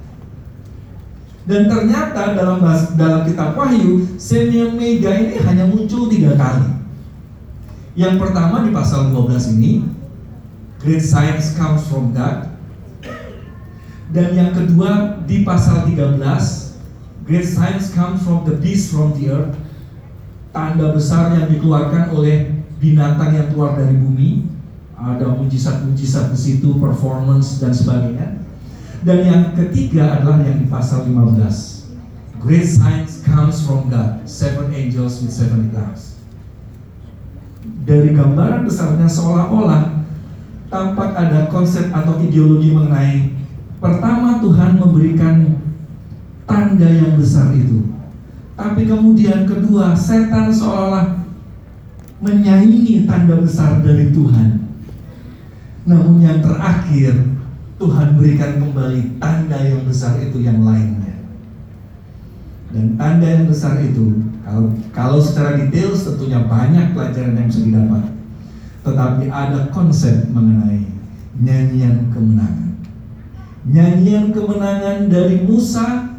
Dan 1.41 1.67
ternyata 1.67 2.37
dalam 2.37 2.63
dalam 2.95 3.21
kitab 3.27 3.59
Wahyu, 3.59 4.15
Semia 4.15 4.71
Mega 4.71 5.11
ini 5.19 5.35
hanya 5.35 5.67
muncul 5.67 6.07
tiga 6.07 6.39
kali. 6.39 6.79
Yang 7.91 8.23
pertama 8.23 8.63
di 8.63 8.71
pasal 8.71 9.11
12 9.11 9.59
ini, 9.59 9.83
Great 10.81 11.05
Science 11.05 11.53
comes 11.53 11.85
from 11.85 12.09
God. 12.09 12.49
Dan 14.09 14.33
yang 14.33 14.51
kedua 14.57 15.21
di 15.29 15.45
pasal 15.45 15.85
13, 15.85 16.17
Great 17.21 17.45
Science 17.45 17.93
comes 17.93 18.25
from 18.25 18.41
the 18.49 18.57
beast 18.57 18.89
from 18.89 19.13
the 19.13 19.29
earth. 19.29 19.53
Tanda 20.49 20.89
besar 20.89 21.37
yang 21.37 21.53
dikeluarkan 21.53 22.11
oleh 22.17 22.65
binatang 22.81 23.29
yang 23.37 23.47
keluar 23.53 23.77
dari 23.77 23.93
bumi. 23.93 24.49
Ada 24.97 25.37
mujizat-mujizat 25.37 26.33
di 26.33 26.39
situ, 26.41 26.75
performance 26.81 27.61
dan 27.61 27.77
sebagainya. 27.77 28.41
Dan 29.05 29.19
yang 29.21 29.43
ketiga 29.53 30.17
adalah 30.17 30.41
yang 30.41 30.65
di 30.65 30.67
pasal 30.67 31.05
15. 31.05 32.41
Great 32.41 32.65
signs 32.65 33.21
comes 33.21 33.61
from 33.61 33.85
God. 33.85 34.25
Seven 34.25 34.73
angels 34.73 35.21
with 35.21 35.29
seven 35.29 35.69
clouds. 35.69 36.17
Dari 37.85 38.17
gambaran 38.17 38.65
besarnya 38.65 39.05
seolah-olah 39.05 40.00
tampak 40.71 41.11
ada 41.11 41.51
konsep 41.51 41.91
atau 41.91 42.15
ideologi 42.23 42.71
mengenai 42.71 43.35
pertama 43.83 44.39
Tuhan 44.39 44.79
memberikan 44.79 45.59
tanda 46.47 46.87
yang 46.87 47.19
besar 47.19 47.51
itu. 47.51 47.91
Tapi 48.55 48.87
kemudian 48.87 49.43
kedua, 49.43 49.91
setan 49.91 50.47
seolah 50.47 51.27
menyaingi 52.23 53.03
tanda 53.03 53.35
besar 53.41 53.83
dari 53.83 54.15
Tuhan. 54.15 54.63
Namun 55.83 56.21
yang 56.23 56.39
terakhir, 56.39 57.19
Tuhan 57.81 58.15
berikan 58.15 58.61
kembali 58.61 59.17
tanda 59.17 59.57
yang 59.57 59.83
besar 59.89 60.21
itu 60.21 60.39
yang 60.39 60.61
lainnya. 60.61 61.25
Dan 62.71 62.95
tanda 62.95 63.27
yang 63.27 63.49
besar 63.49 63.81
itu, 63.81 64.29
kalau, 64.45 64.71
kalau 64.93 65.19
secara 65.19 65.57
detail 65.57 65.91
tentunya 65.97 66.45
banyak 66.45 66.93
pelajaran 66.93 67.35
yang 67.35 67.47
bisa 67.49 67.65
didapat. 67.65 68.20
Tetapi 68.81 69.29
ada 69.29 69.69
konsep 69.69 70.29
mengenai 70.33 70.89
nyanyian 71.37 72.09
kemenangan. 72.09 72.81
Nyanyian 73.61 74.33
kemenangan 74.33 75.05
dari 75.05 75.45
Musa, 75.45 76.17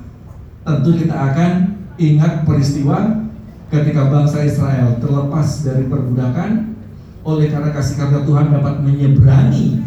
tentu 0.63 0.91
kita 0.95 1.15
akan 1.15 1.53
ingat 1.99 2.47
peristiwa 2.47 3.27
ketika 3.67 4.07
bangsa 4.07 4.47
Israel 4.47 5.01
terlepas 5.03 5.67
dari 5.67 5.91
perbudakan. 5.91 6.75
Oleh 7.23 7.55
karena 7.55 7.71
kasih 7.71 8.03
karunia 8.03 8.27
Tuhan 8.27 8.47
dapat 8.51 8.83
menyeberangi 8.83 9.79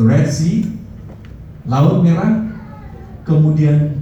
the 0.00 0.04
Red 0.04 0.32
Sea, 0.32 0.64
Laut 1.68 2.00
Merah, 2.00 2.40
kemudian 3.28 4.00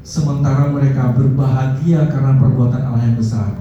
sementara 0.00 0.72
mereka 0.72 1.12
berbahagia 1.12 2.08
karena 2.08 2.40
perbuatan 2.40 2.80
Allah 2.80 3.02
yang 3.12 3.16
besar, 3.20 3.60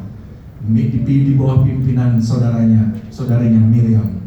di, 0.72 1.00
di 1.04 1.34
bawah 1.40 1.64
pimpinan 1.64 2.20
saudaranya, 2.20 2.92
saudarinya 3.08 3.64
Miriam. 3.64 4.20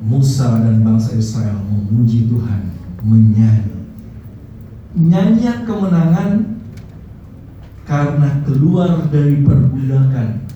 Musa 0.00 0.64
dan 0.64 0.80
bangsa 0.80 1.12
Israel 1.14 1.60
memuji 1.60 2.24
Tuhan, 2.26 2.72
menyanyi. 3.04 3.84
Nyanyian 4.96 5.68
kemenangan 5.68 6.30
karena 7.84 8.42
keluar 8.42 9.06
dari 9.12 9.44
perbudakan, 9.44 10.48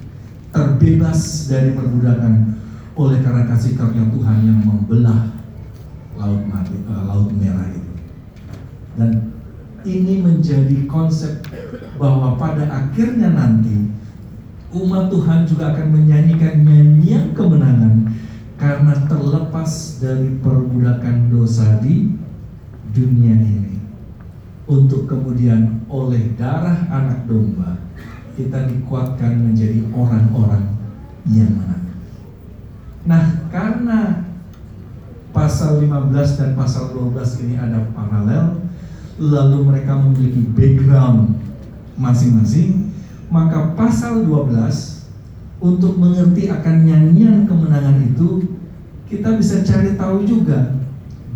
terbebas 0.49 1.47
dari 1.47 1.77
perbudakan 1.77 2.57
oleh 2.95 3.19
karena 3.21 3.47
kasih 3.53 3.75
karunia 3.77 4.07
Tuhan 4.11 4.39
yang 4.49 4.61
membelah 4.65 5.35
laut 6.17 6.43
mati, 6.47 6.79
eh, 6.79 7.03
laut 7.05 7.31
merah 7.35 7.69
itu. 7.75 7.93
Dan 8.95 9.11
ini 9.85 10.25
menjadi 10.25 10.89
konsep 10.89 11.45
bahwa 12.01 12.39
pada 12.41 12.65
akhirnya 12.71 13.35
nanti 13.35 13.94
umat 14.75 15.07
Tuhan 15.07 15.47
juga 15.47 15.71
akan 15.71 15.87
menyanyikan 15.95 16.67
nyanyian 16.67 17.31
kemenangan 17.31 18.11
karena 18.59 18.95
terlepas 19.07 20.03
dari 20.03 20.35
perbudakan 20.43 21.31
dosa 21.31 21.79
di 21.79 22.19
dunia 22.91 23.35
ini. 23.39 23.79
Untuk 24.65 25.07
kemudian 25.07 25.85
oleh 25.87 26.35
darah 26.35 26.89
anak 26.89 27.29
domba 27.29 27.77
kita 28.35 28.67
dikuatkan 28.67 29.53
menjadi 29.53 29.87
orang-orang 29.95 30.75
yang 31.31 31.55
menang. 31.55 31.87
Nah, 33.05 33.25
karena 33.53 34.27
pasal 35.31 35.85
15 35.85 36.41
dan 36.41 36.51
pasal 36.59 36.91
12 36.97 37.45
ini 37.47 37.55
ada 37.61 37.85
paralel, 37.95 38.65
lalu 39.21 39.59
mereka 39.71 39.95
memiliki 40.01 40.43
background 40.51 41.39
masing-masing, 41.95 42.84
maka 43.29 43.73
pasal 43.79 44.25
12 44.27 45.05
untuk 45.61 45.97
mengerti 45.97 46.51
akan 46.53 46.85
nyanyian 46.85 47.49
kemenangan 47.49 48.05
itu, 48.05 48.61
kita 49.09 49.37
bisa 49.39 49.65
cari 49.65 49.97
tahu 49.97 50.25
juga 50.29 50.77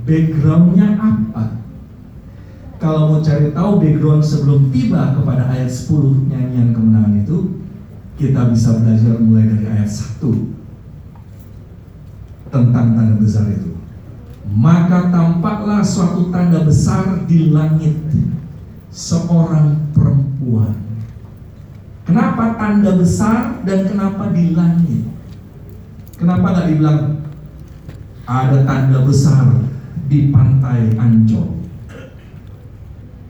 backgroundnya 0.05 0.97
apa. 1.01 1.61
Kalau 2.79 3.11
mau 3.11 3.21
cari 3.21 3.51
tahu 3.51 3.71
background 3.83 4.23
sebelum 4.23 4.71
tiba 4.71 5.17
kepada 5.17 5.51
ayat 5.51 5.71
10 5.71 6.31
nyanyian 6.31 6.71
kemenangan 6.77 7.25
itu, 7.25 7.63
kita 8.19 8.51
bisa 8.51 8.83
belajar 8.83 9.15
mulai 9.19 9.47
dari 9.47 9.67
ayat 9.67 9.91
1 9.91 10.59
tentang 12.49 12.87
tanda 12.97 13.15
besar 13.21 13.47
itu. 13.53 13.77
Maka 14.49 15.13
tampaklah 15.13 15.85
suatu 15.85 16.33
tanda 16.33 16.65
besar 16.65 17.29
di 17.29 17.53
langit 17.53 18.01
seorang 18.89 19.93
perempuan. 19.93 20.75
Kenapa 22.09 22.57
tanda 22.57 22.97
besar 22.97 23.61
dan 23.69 23.85
kenapa 23.85 24.33
di 24.33 24.57
langit? 24.57 25.13
Kenapa 26.17 26.57
nggak 26.57 26.69
dibilang 26.73 27.21
ada 28.25 28.65
tanda 28.65 29.05
besar 29.05 29.45
di 30.09 30.33
pantai 30.33 30.97
Ancol? 30.97 31.61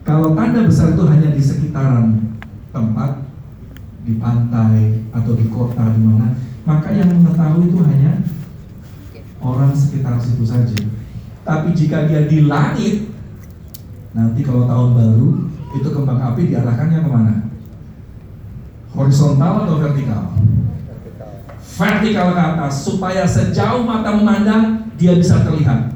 Kalau 0.06 0.30
tanda 0.38 0.62
besar 0.62 0.94
itu 0.94 1.02
hanya 1.10 1.34
di 1.34 1.42
sekitaran 1.42 2.38
tempat, 2.70 3.26
di 4.06 4.14
pantai 4.14 5.02
atau 5.10 5.34
di 5.34 5.50
kota 5.50 5.82
di 5.82 5.98
mana, 5.98 6.38
maka 6.62 6.94
yang 6.94 7.10
mengetahui 7.10 7.74
itu 7.74 7.82
hanya 7.82 8.22
orang 9.42 9.74
sekitar 9.74 10.22
situ 10.22 10.46
saja. 10.46 10.78
Tapi 11.42 11.74
jika 11.74 12.06
dia 12.06 12.30
di 12.30 12.46
langit, 12.46 13.10
nanti 14.14 14.46
kalau 14.46 14.70
tahun 14.70 14.90
baru 14.94 15.28
itu 15.74 15.88
kembang 15.90 16.22
api 16.22 16.54
diarahkannya 16.54 17.02
ke 17.02 17.10
mana? 17.10 17.47
Horizontal 18.96 19.68
atau 19.68 19.76
vertikal? 19.80 20.22
Vertikal 21.78 22.34
ke 22.34 22.42
atas 22.42 22.74
supaya 22.82 23.22
sejauh 23.28 23.84
mata 23.84 24.10
memandang 24.16 24.90
dia 24.98 25.14
bisa 25.14 25.44
terlihat. 25.44 25.94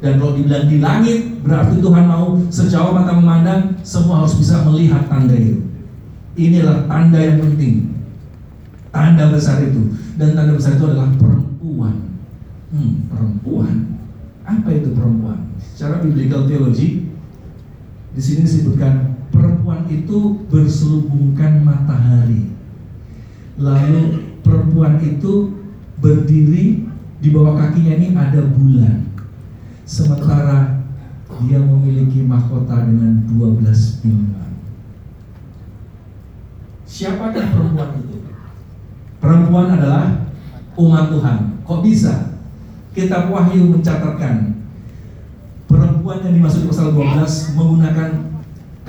Dan 0.00 0.16
kalau 0.16 0.32
dibilang 0.32 0.64
di 0.64 0.80
langit 0.80 1.44
berarti 1.44 1.76
Tuhan 1.76 2.04
mau 2.08 2.40
sejauh 2.48 2.96
mata 2.96 3.12
memandang 3.12 3.76
semua 3.84 4.24
harus 4.24 4.34
bisa 4.40 4.64
melihat 4.64 5.04
tanda 5.12 5.36
itu. 5.36 5.60
Inilah 6.40 6.88
tanda 6.88 7.20
yang 7.20 7.38
penting. 7.44 8.00
Tanda 8.90 9.30
besar 9.30 9.62
itu 9.62 9.92
dan 10.18 10.34
tanda 10.34 10.56
besar 10.56 10.80
itu 10.80 10.84
adalah 10.88 11.12
perempuan. 11.14 11.94
Hmm, 12.72 13.06
perempuan. 13.12 13.74
Apa 14.42 14.68
itu 14.72 14.96
perempuan? 14.96 15.52
Secara 15.60 16.02
biblical 16.02 16.48
theology 16.48 17.12
di 18.10 18.22
sini 18.24 18.42
disebutkan 18.42 19.19
perempuan 19.30 19.86
itu 19.90 20.46
berselubungkan 20.50 21.62
matahari. 21.62 22.54
Lalu 23.56 24.34
perempuan 24.42 24.98
itu 25.02 25.62
berdiri 25.98 26.90
di 27.20 27.28
bawah 27.30 27.56
kakinya 27.58 27.94
ini 27.96 28.08
ada 28.14 28.40
bulan. 28.50 29.10
Sementara 29.86 30.86
dia 31.46 31.58
memiliki 31.58 32.22
mahkota 32.26 32.84
dengan 32.86 33.24
12 33.26 34.02
bintang. 34.02 34.54
Siapakah 36.84 37.46
perempuan 37.54 37.90
itu? 38.02 38.16
Perempuan 39.20 39.66
adalah 39.78 40.26
umat 40.74 41.12
Tuhan. 41.12 41.38
Kok 41.62 41.80
bisa? 41.86 42.34
Kitab 42.90 43.30
Wahyu 43.30 43.70
mencatatkan 43.70 44.66
perempuan 45.70 46.18
yang 46.26 46.34
dimaksud 46.42 46.66
pasal 46.66 46.90
12 46.90 47.54
menggunakan 47.54 48.29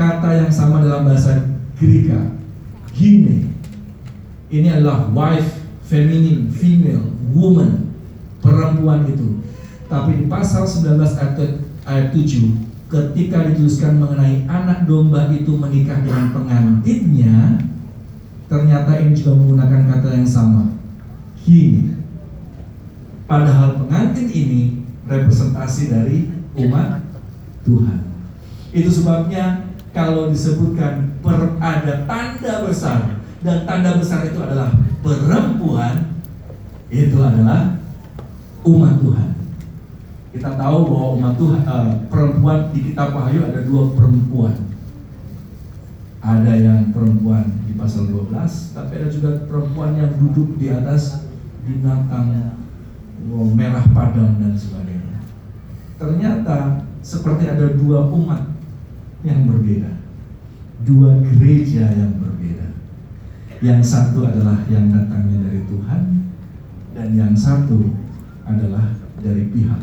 kata 0.01 0.29
yang 0.41 0.51
sama 0.51 0.81
dalam 0.81 1.05
bahasa 1.05 1.45
Greka. 1.77 2.33
Gine. 2.97 3.53
Ini 4.49 4.81
adalah 4.81 5.13
wife, 5.13 5.61
feminine, 5.85 6.49
female, 6.49 7.13
woman, 7.29 7.93
perempuan 8.41 9.05
itu. 9.05 9.45
Tapi 9.85 10.23
di 10.23 10.25
pasal 10.25 10.65
19 10.65 10.97
ayat, 10.97 11.37
ayat 11.85 12.07
7 12.09 12.71
ketika 12.91 13.47
dituliskan 13.47 13.95
mengenai 14.03 14.43
anak 14.51 14.83
domba 14.83 15.31
itu 15.31 15.55
menikah 15.55 16.03
dengan 16.03 16.35
pengantinnya, 16.35 17.63
ternyata 18.51 18.99
ini 18.99 19.15
juga 19.15 19.39
menggunakan 19.39 19.81
kata 19.87 20.09
yang 20.11 20.27
sama. 20.27 20.75
Gini. 21.39 21.95
Padahal 23.31 23.79
pengantin 23.79 24.27
ini 24.27 24.83
representasi 25.07 25.87
dari 25.87 26.17
umat 26.59 26.99
Tuhan. 27.63 28.11
Itu 28.75 28.91
sebabnya 28.91 29.60
kalau 29.91 30.31
disebutkan 30.31 31.19
per, 31.19 31.59
ada 31.59 32.07
tanda 32.07 32.53
besar 32.63 33.19
dan 33.43 33.67
tanda 33.67 33.99
besar 33.99 34.23
itu 34.23 34.39
adalah 34.39 34.71
perempuan, 35.03 36.15
itu 36.87 37.19
adalah 37.19 37.75
umat 38.63 38.95
Tuhan. 39.03 39.29
Kita 40.31 40.55
tahu 40.55 40.77
bahwa 40.87 41.07
umat 41.19 41.33
Tuhan 41.35 41.61
uh, 41.67 41.91
perempuan 42.07 42.71
di 42.71 42.91
kitab 42.91 43.11
Wahyu 43.11 43.43
ada 43.43 43.59
dua 43.67 43.91
perempuan. 43.91 44.55
Ada 46.21 46.53
yang 46.53 46.93
perempuan 46.93 47.65
di 47.65 47.73
pasal 47.73 48.05
12, 48.13 48.29
tapi 48.77 48.91
ada 48.93 49.09
juga 49.09 49.41
perempuan 49.49 49.97
yang 49.97 50.13
duduk 50.21 50.53
di 50.61 50.69
atas 50.69 51.25
binatang 51.65 52.61
wow, 53.25 53.49
merah 53.49 53.81
padam 53.89 54.37
dan 54.37 54.53
sebagainya. 54.53 55.17
Ternyata 55.97 56.85
seperti 57.01 57.49
ada 57.49 57.73
dua 57.73 58.05
umat 58.13 58.50
yang 59.21 59.45
berbeda, 59.45 60.01
dua 60.85 61.21
gereja 61.21 61.89
yang 61.93 62.17
berbeda. 62.17 62.73
Yang 63.61 63.81
satu 63.93 64.25
adalah 64.25 64.65
yang 64.65 64.89
datangnya 64.89 65.45
dari 65.45 65.61
Tuhan, 65.69 66.01
dan 66.97 67.07
yang 67.13 67.33
satu 67.37 67.93
adalah 68.45 68.97
dari 69.21 69.53
pihak 69.53 69.81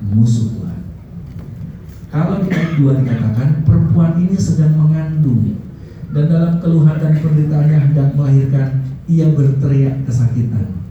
musuh 0.00 0.56
Tuhan. 0.56 0.80
Kalau 2.10 2.42
di 2.42 2.50
ayat 2.50 2.74
2 2.74 3.00
dikatakan 3.06 3.62
perempuan 3.62 4.18
ini 4.18 4.34
sedang 4.34 4.74
mengandung 4.74 5.62
dan 6.10 6.26
dalam 6.26 6.58
keluhan 6.58 6.98
dan 6.98 7.14
penderitaannya 7.22 7.78
hendak 7.78 8.08
melahirkan 8.18 8.82
ia 9.06 9.30
berteriak 9.30 10.02
kesakitan. 10.02 10.82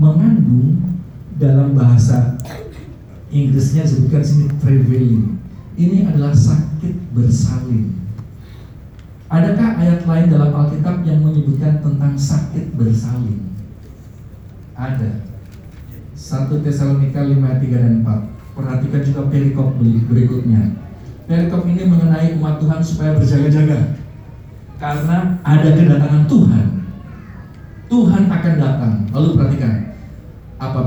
Mengandung 0.00 0.96
dalam 1.36 1.76
bahasa 1.76 2.40
Inggrisnya 3.32 3.84
disebutkan 3.88 4.24
sini 4.24 4.46
travailing. 4.60 5.40
Ini 5.72 6.04
adalah 6.04 6.36
sakit 6.36 7.16
bersalin. 7.16 7.96
Adakah 9.32 9.80
ayat 9.80 10.04
lain 10.04 10.26
dalam 10.28 10.52
Alkitab 10.52 11.00
yang 11.08 11.24
menyebutkan 11.24 11.80
tentang 11.80 12.12
sakit 12.12 12.76
bersalin? 12.76 13.56
Ada. 14.76 15.24
1 16.12 16.60
Tesalonika 16.60 17.24
5 17.24 17.40
ayat 17.40 17.60
3 17.64 17.84
dan 17.84 17.94
4. 18.04 18.32
Perhatikan 18.52 19.00
juga 19.00 19.22
perikop 19.32 19.80
berikutnya. 19.80 20.76
Perikop 21.24 21.64
ini 21.64 21.82
mengenai 21.88 22.36
umat 22.36 22.60
Tuhan 22.60 22.80
supaya 22.84 23.16
berjaga-jaga. 23.16 23.96
Karena 24.76 25.40
ada 25.40 25.68
kedatangan 25.72 26.24
Tuhan. 26.28 26.66
Tuhan 27.88 28.22
akan 28.28 28.54
datang. 28.60 28.94
Lalu 29.16 29.28
perhatikan. 29.40 29.71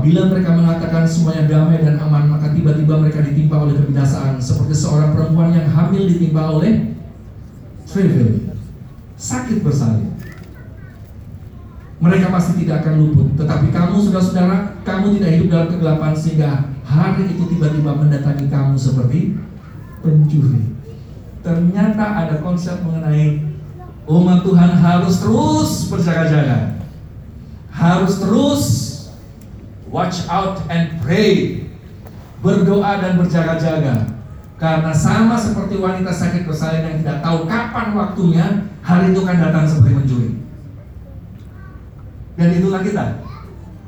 Apabila 0.06 0.30
mereka 0.30 0.54
mengatakan 0.54 1.02
semuanya 1.02 1.50
damai 1.50 1.82
dan 1.82 1.98
aman, 1.98 2.30
maka 2.30 2.54
tiba-tiba 2.54 2.94
mereka 3.02 3.26
ditimpa 3.26 3.58
oleh 3.58 3.74
kebinasaan 3.74 4.38
seperti 4.38 4.70
seorang 4.70 5.18
perempuan 5.18 5.50
yang 5.50 5.66
hamil 5.66 6.06
ditimpa 6.06 6.46
oleh 6.46 6.94
travail, 7.90 8.54
sakit 9.18 9.66
bersalin. 9.66 10.14
mereka 11.98 12.30
pasti 12.30 12.62
tidak 12.62 12.86
akan 12.86 13.02
luput. 13.02 13.34
Tetapi 13.34 13.74
kamu, 13.74 13.98
saudara-saudara, 13.98 14.78
kamu 14.86 15.18
tidak 15.18 15.30
hidup 15.34 15.48
dalam 15.50 15.68
kegelapan 15.74 16.12
sehingga 16.14 16.50
hari 16.86 17.26
itu 17.26 17.42
tiba-tiba 17.50 17.90
mendatangi 17.98 18.46
kamu 18.46 18.78
seperti 18.78 19.34
pencuri. 20.06 20.70
Ternyata 21.42 22.04
ada 22.14 22.38
konsep 22.46 22.78
mengenai 22.86 23.42
umat 24.06 24.46
Tuhan 24.46 24.70
harus 24.70 25.18
terus 25.18 25.70
berjaga-jaga, 25.90 26.78
harus 27.74 28.22
terus 28.22 28.85
watch 29.90 30.26
out 30.26 30.62
and 30.70 30.98
pray, 31.02 31.64
berdoa 32.42 33.02
dan 33.02 33.18
berjaga-jaga. 33.18 34.16
Karena 34.56 34.88
sama 34.92 35.36
seperti 35.36 35.76
wanita 35.76 36.08
sakit 36.08 36.48
bersalin 36.48 36.88
yang 36.88 36.96
tidak 37.04 37.18
tahu 37.20 37.44
kapan 37.44 37.92
waktunya, 37.92 38.46
hari 38.80 39.12
itu 39.12 39.20
kan 39.20 39.36
datang 39.36 39.68
seperti 39.68 39.92
mencuri. 39.92 40.30
Dan 42.36 42.48
itulah 42.56 42.80
kita 42.80 43.04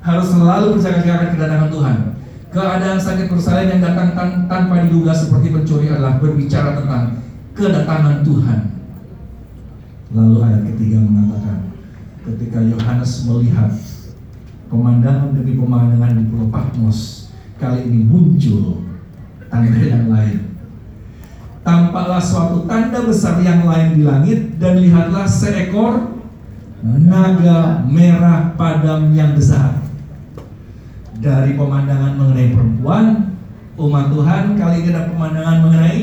harus 0.04 0.26
selalu 0.28 0.76
berjaga-jaga 0.76 1.12
akan 1.16 1.30
kedatangan 1.36 1.70
Tuhan. 1.72 1.96
Keadaan 2.48 2.96
sakit 3.00 3.26
bersalin 3.28 3.76
yang 3.76 3.82
datang 3.84 4.16
tan- 4.16 4.48
tanpa 4.48 4.88
diduga 4.88 5.12
seperti 5.12 5.52
pencuri 5.52 5.92
adalah 5.92 6.16
berbicara 6.16 6.80
tentang 6.80 7.20
kedatangan 7.52 8.24
Tuhan. 8.24 8.60
Lalu 10.16 10.38
ayat 10.40 10.62
ketiga 10.72 11.04
mengatakan, 11.04 11.76
ketika 12.24 12.64
Yohanes 12.64 13.28
melihat 13.28 13.68
pemandangan 14.68 15.32
demi 15.32 15.56
pemandangan 15.56 16.12
di 16.16 16.24
Pulau 16.28 16.48
Patmos, 16.52 17.32
kali 17.56 17.88
ini 17.88 18.04
muncul 18.04 18.84
tanda 19.48 19.80
yang 19.80 20.12
lain. 20.12 20.60
Tampaklah 21.64 22.20
suatu 22.20 22.64
tanda 22.64 23.04
besar 23.04 23.40
yang 23.44 23.64
lain 23.68 24.00
di 24.00 24.02
langit 24.04 24.56
dan 24.56 24.80
lihatlah 24.80 25.28
seekor 25.28 26.16
naga 26.84 27.84
merah 27.88 28.54
padam 28.54 29.12
yang 29.12 29.34
besar. 29.34 29.84
Dari 31.18 31.58
pemandangan 31.58 32.14
mengenai 32.14 32.54
perempuan, 32.54 33.34
umat 33.74 34.06
Tuhan 34.14 34.54
kali 34.54 34.86
ini 34.86 34.88
ada 34.94 35.10
pemandangan 35.10 35.56
mengenai 35.66 36.00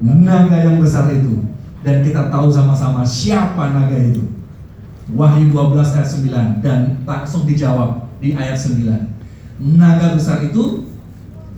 naga 0.00 0.56
yang 0.64 0.80
besar 0.80 1.12
itu 1.12 1.44
dan 1.82 2.00
kita 2.06 2.32
tahu 2.32 2.48
sama-sama 2.48 3.04
siapa 3.04 3.74
naga 3.74 3.98
itu. 3.98 4.37
Wahyu 5.08 5.48
12 5.56 5.96
ayat 5.96 6.08
9 6.60 6.60
dan 6.60 6.80
langsung 7.08 7.48
dijawab 7.48 8.12
di 8.20 8.36
ayat 8.36 8.60
9. 8.60 8.84
Naga 9.78 10.12
besar 10.12 10.44
itu 10.44 10.84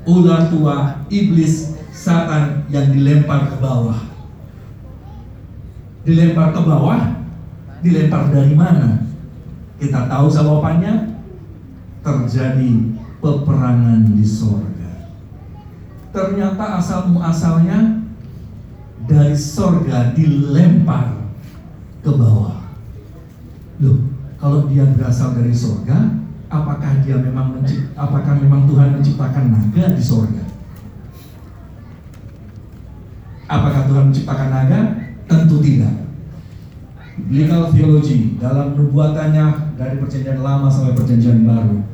ular 0.06 0.46
tua 0.48 1.02
iblis 1.10 1.74
Satan 1.90 2.64
yang 2.70 2.94
dilempar 2.94 3.50
ke 3.50 3.56
bawah. 3.58 3.98
Dilempar 6.06 6.54
ke 6.54 6.60
bawah, 6.62 7.02
dilempar 7.82 8.30
dari 8.30 8.54
mana? 8.54 9.04
Kita 9.76 10.06
tahu 10.06 10.30
jawabannya 10.30 11.18
terjadi 12.00 12.70
peperangan 13.18 14.14
di 14.14 14.24
sorga. 14.24 15.10
Ternyata 16.14 16.80
asal 16.80 17.10
muasalnya 17.12 18.00
dari 19.04 19.34
sorga 19.34 20.14
dilempar 20.14 21.18
ke 22.00 22.10
bawah. 22.14 22.59
Loh, 23.80 23.98
kalau 24.36 24.68
dia 24.68 24.84
berasal 24.92 25.32
dari 25.32 25.52
sorga, 25.56 26.20
apakah 26.52 27.00
dia 27.00 27.16
memang 27.16 27.64
apakah 27.96 28.36
memang 28.36 28.68
Tuhan 28.68 29.00
menciptakan 29.00 29.44
naga 29.48 29.84
di 29.96 30.02
sorga? 30.04 30.44
Apakah 33.48 33.88
Tuhan 33.88 34.04
menciptakan 34.12 34.48
naga? 34.52 34.80
Tentu 35.24 35.64
tidak. 35.64 35.94
Biblical 37.20 37.68
theology 37.72 38.40
dalam 38.40 38.76
nubuatannya 38.76 39.76
dari 39.76 40.00
perjanjian 40.00 40.40
lama 40.40 40.68
sampai 40.72 40.96
perjanjian 40.96 41.44
baru 41.44 41.84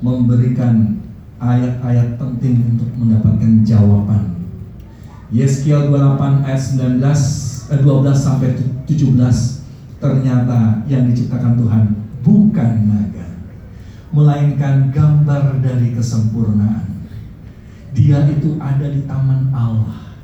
memberikan 0.00 1.00
ayat-ayat 1.40 2.16
penting 2.16 2.76
untuk 2.76 2.88
mendapatkan 2.96 3.64
jawaban 3.64 4.40
Yeskiel 5.32 5.92
28 5.92 6.48
ayat 6.48 6.60
19 6.60 7.00
eh, 7.70 7.80
12 7.80 8.12
sampai 8.16 8.48
17 8.88 9.59
ternyata 10.00 10.80
yang 10.88 11.04
diciptakan 11.12 11.60
Tuhan 11.60 11.84
bukan 12.24 12.70
naga 12.88 13.28
melainkan 14.10 14.90
gambar 14.90 15.62
dari 15.62 15.94
kesempurnaan. 15.94 16.88
Dia 17.94 18.26
itu 18.32 18.58
ada 18.58 18.86
di 18.90 19.06
taman 19.06 19.52
Allah. 19.54 20.16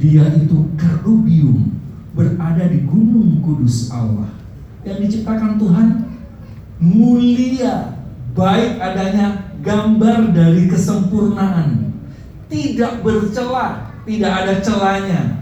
Dia 0.00 0.26
itu 0.32 0.72
kerubium 0.74 1.76
berada 2.16 2.66
di 2.66 2.82
gunung 2.88 3.44
kudus 3.44 3.92
Allah. 3.92 4.32
Yang 4.82 4.98
diciptakan 5.06 5.60
Tuhan 5.60 5.88
mulia, 6.82 7.94
baik 8.34 8.80
adanya 8.80 9.54
gambar 9.62 10.34
dari 10.34 10.66
kesempurnaan. 10.66 11.94
Tidak 12.50 13.06
bercela, 13.06 13.94
tidak 14.02 14.32
ada 14.32 14.54
celanya. 14.58 15.41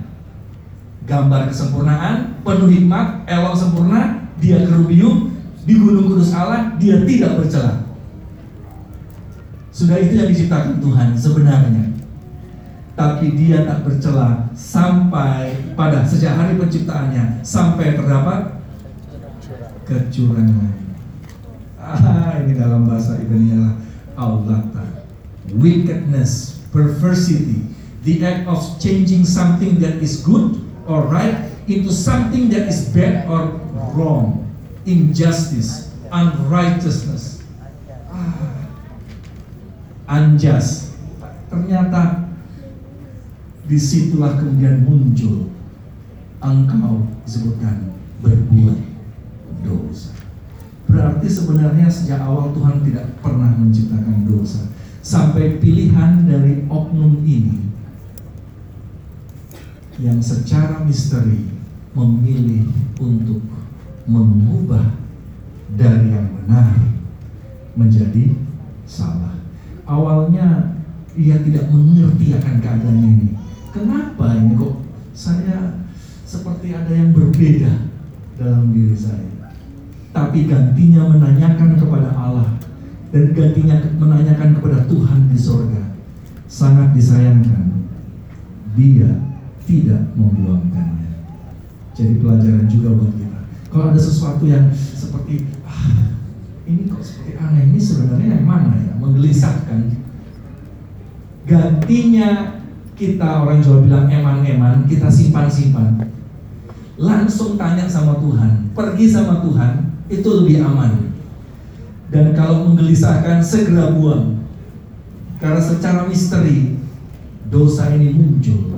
Gambar 1.08 1.48
kesempurnaan, 1.48 2.44
penuh 2.44 2.68
hikmat, 2.68 3.24
elok 3.24 3.56
sempurna, 3.56 4.28
dia 4.36 4.64
kerubium 4.68 5.32
di 5.64 5.74
gunung 5.76 6.12
kudus 6.12 6.32
Allah, 6.36 6.76
dia 6.76 7.04
tidak 7.08 7.40
bercela. 7.40 7.88
Sudah 9.72 9.96
itu 9.96 10.18
yang 10.18 10.28
diciptakan 10.28 10.76
Tuhan 10.82 11.16
sebenarnya. 11.16 11.84
Tapi 12.92 13.32
dia 13.32 13.64
tak 13.64 13.88
bercela 13.88 14.52
sampai 14.52 15.72
pada 15.72 16.04
sejak 16.04 16.36
hari 16.36 16.60
penciptaannya 16.60 17.40
sampai 17.40 17.96
terdapat 17.96 18.60
kecurangan. 19.88 20.76
Ah, 21.80 22.44
ini 22.44 22.60
dalam 22.60 22.84
bahasa 22.84 23.16
Ibrani 23.16 23.56
Aulata. 24.20 24.84
Wickedness, 25.48 26.60
perversity, 26.68 27.72
the 28.04 28.20
act 28.20 28.44
of 28.46 28.60
changing 28.76 29.24
something 29.24 29.80
that 29.80 29.96
is 30.04 30.20
good 30.20 30.60
or 30.90 31.06
right 31.06 31.46
into 31.70 31.94
something 31.94 32.50
that 32.50 32.66
is 32.66 32.90
bad 32.90 33.30
or 33.30 33.62
wrong, 33.94 34.42
injustice, 34.82 35.94
unrighteousness, 36.10 37.46
ah, 38.10 38.66
unjust. 40.10 40.98
Ternyata 41.46 42.26
di 43.70 43.78
situlah 43.78 44.34
kemudian 44.34 44.82
muncul 44.82 45.54
engkau 46.42 47.06
disebutkan 47.22 47.94
berbuat 48.18 48.78
dosa. 49.62 50.10
Berarti 50.90 51.30
sebenarnya 51.30 51.86
sejak 51.86 52.18
awal 52.18 52.50
Tuhan 52.50 52.82
tidak 52.82 53.22
pernah 53.22 53.54
menciptakan 53.54 54.26
dosa. 54.26 54.66
Sampai 55.00 55.62
pilihan 55.62 56.26
dari 56.26 56.66
oknum 56.66 57.22
ini 57.22 57.69
yang 60.00 60.18
secara 60.24 60.80
misteri 60.82 61.44
memilih 61.92 62.64
untuk 62.96 63.44
mengubah 64.08 64.96
dari 65.76 66.16
yang 66.16 66.28
benar 66.40 66.72
menjadi 67.76 68.34
salah. 68.88 69.36
Awalnya 69.84 70.78
ia 71.14 71.36
tidak 71.44 71.68
mengerti 71.68 72.32
akan 72.34 72.56
keadaannya 72.58 73.08
ini. 73.20 73.30
Kenapa 73.70 74.34
ini 74.40 74.58
kok 74.58 74.82
saya 75.14 75.84
seperti 76.26 76.74
ada 76.74 76.90
yang 76.90 77.12
berbeda 77.14 77.90
dalam 78.40 78.72
diri 78.74 78.96
saya? 78.96 79.54
Tapi 80.10 80.50
gantinya 80.50 81.06
menanyakan 81.06 81.78
kepada 81.78 82.10
Allah 82.16 82.58
dan 83.14 83.30
gantinya 83.30 83.76
menanyakan 83.94 84.58
kepada 84.58 84.90
Tuhan 84.90 85.30
di 85.30 85.38
sorga. 85.38 85.94
Sangat 86.50 86.98
disayangkan. 86.98 87.86
Dia 88.74 89.29
tidak 89.64 90.12
membuangkannya. 90.16 91.10
Jadi 91.94 92.12
pelajaran 92.22 92.66
juga 92.70 92.96
buat 92.96 93.12
kita. 93.12 93.40
Kalau 93.70 93.84
ada 93.92 94.00
sesuatu 94.00 94.44
yang 94.48 94.72
seperti 94.74 95.46
ah, 95.62 96.16
ini 96.66 96.90
kok 96.90 97.02
seperti 97.02 97.38
aneh 97.38 97.70
ini 97.70 97.80
sebenarnya 97.80 98.28
yang 98.40 98.46
mana 98.46 98.72
ya 98.78 98.92
menggelisahkan. 98.98 100.00
Gantinya 101.46 102.60
kita 102.94 103.42
orang 103.42 103.64
Jawa 103.64 103.82
bilang 103.82 104.06
eman-eman, 104.06 104.86
kita 104.86 105.08
simpan-simpan. 105.10 106.08
Langsung 107.00 107.56
tanya 107.56 107.88
sama 107.88 108.20
Tuhan, 108.20 108.76
pergi 108.76 109.06
sama 109.08 109.40
Tuhan, 109.40 109.88
itu 110.12 110.28
lebih 110.28 110.60
aman. 110.60 111.16
Dan 112.12 112.36
kalau 112.36 112.70
menggelisahkan 112.70 113.40
segera 113.40 113.96
buang. 113.96 114.44
Karena 115.40 115.56
secara 115.56 116.04
misteri 116.04 116.76
dosa 117.48 117.88
ini 117.96 118.12
muncul 118.12 118.69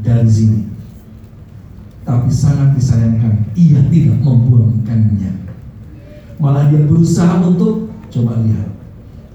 dari 0.00 0.28
sini. 0.28 0.60
Tapi 2.04 2.32
sangat 2.32 2.74
disayangkan 2.74 3.54
ia 3.54 3.80
tidak 3.92 4.18
membuangkannya. 4.24 5.32
Malah 6.40 6.72
dia 6.72 6.82
berusaha 6.88 7.44
untuk 7.44 7.92
coba 8.08 8.40
lihat. 8.42 8.68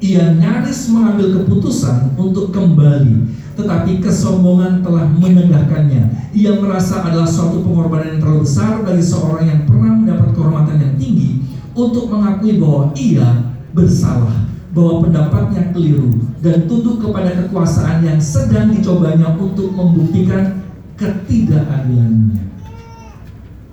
Ia 0.04 0.36
nyaris 0.36 0.92
mengambil 0.92 1.40
keputusan 1.40 2.18
untuk 2.20 2.52
kembali, 2.52 3.32
tetapi 3.56 4.04
kesombongan 4.04 4.84
telah 4.84 5.08
menegahkannya. 5.08 6.36
Ia 6.36 6.52
merasa 6.60 7.00
adalah 7.06 7.30
suatu 7.30 7.64
pengorbanan 7.64 8.18
yang 8.18 8.20
terlalu 8.20 8.44
besar 8.44 8.84
bagi 8.84 9.06
seorang 9.06 9.46
yang 9.48 9.62
pernah 9.64 9.96
mendapat 9.96 10.36
kehormatan 10.36 10.78
yang 10.84 10.96
tinggi 11.00 11.48
untuk 11.72 12.12
mengakui 12.12 12.60
bahwa 12.60 12.92
ia 13.00 13.56
bersalah, 13.72 14.52
bahwa 14.76 15.08
pendapatnya 15.08 15.72
keliru 15.72 16.12
dan 16.46 16.70
tunduk 16.70 17.02
kepada 17.02 17.34
kekuasaan 17.34 18.06
yang 18.06 18.22
sedang 18.22 18.70
dicobanya 18.70 19.34
untuk 19.34 19.74
membuktikan 19.74 20.62
ketidakadilannya. 20.94 22.46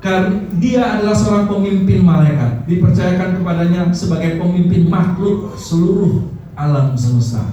Karena 0.00 0.40
dia 0.56 0.82
adalah 0.98 1.12
seorang 1.12 1.46
pemimpin 1.52 2.00
malaikat, 2.00 2.64
dipercayakan 2.64 3.38
kepadanya 3.38 3.92
sebagai 3.92 4.40
pemimpin 4.40 4.88
makhluk 4.88 5.52
seluruh 5.54 6.32
alam 6.56 6.96
semesta. 6.96 7.44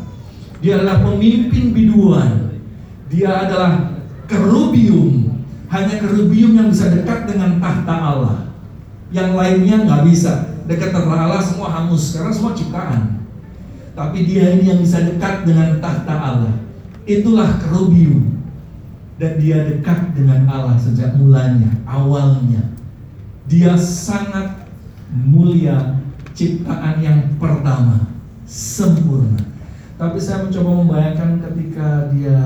Dia 0.64 0.80
adalah 0.80 1.04
pemimpin 1.04 1.76
biduan. 1.76 2.56
Dia 3.12 3.44
adalah 3.44 4.02
kerubium. 4.24 5.36
Hanya 5.68 6.00
kerubium 6.00 6.58
yang 6.58 6.72
bisa 6.72 6.90
dekat 6.96 7.28
dengan 7.28 7.60
tahta 7.60 7.94
Allah. 7.94 8.38
Yang 9.12 9.30
lainnya 9.36 9.76
nggak 9.84 10.04
bisa. 10.08 10.64
Dekat 10.66 10.96
tahta 10.96 11.12
Allah 11.12 11.44
semua 11.44 11.70
hangus 11.76 12.16
karena 12.16 12.32
semua 12.34 12.58
ciptaan. 12.58 13.19
Tapi 14.00 14.24
dia 14.24 14.56
ini 14.56 14.72
yang 14.72 14.80
bisa 14.80 15.04
dekat 15.04 15.44
dengan 15.44 15.76
tahta 15.84 16.16
Allah. 16.16 16.56
Itulah 17.04 17.60
kerubium 17.60 18.48
dan 19.20 19.36
dia 19.36 19.68
dekat 19.68 20.16
dengan 20.16 20.48
Allah 20.48 20.80
sejak 20.80 21.20
mulanya, 21.20 21.68
awalnya. 21.84 22.64
Dia 23.52 23.76
sangat 23.76 24.72
mulia, 25.12 26.00
ciptaan 26.32 27.04
yang 27.04 27.36
pertama, 27.44 28.08
sempurna. 28.48 29.44
Tapi 30.00 30.16
saya 30.16 30.48
mencoba 30.48 30.80
membayangkan 30.80 31.44
ketika 31.52 32.08
dia 32.16 32.40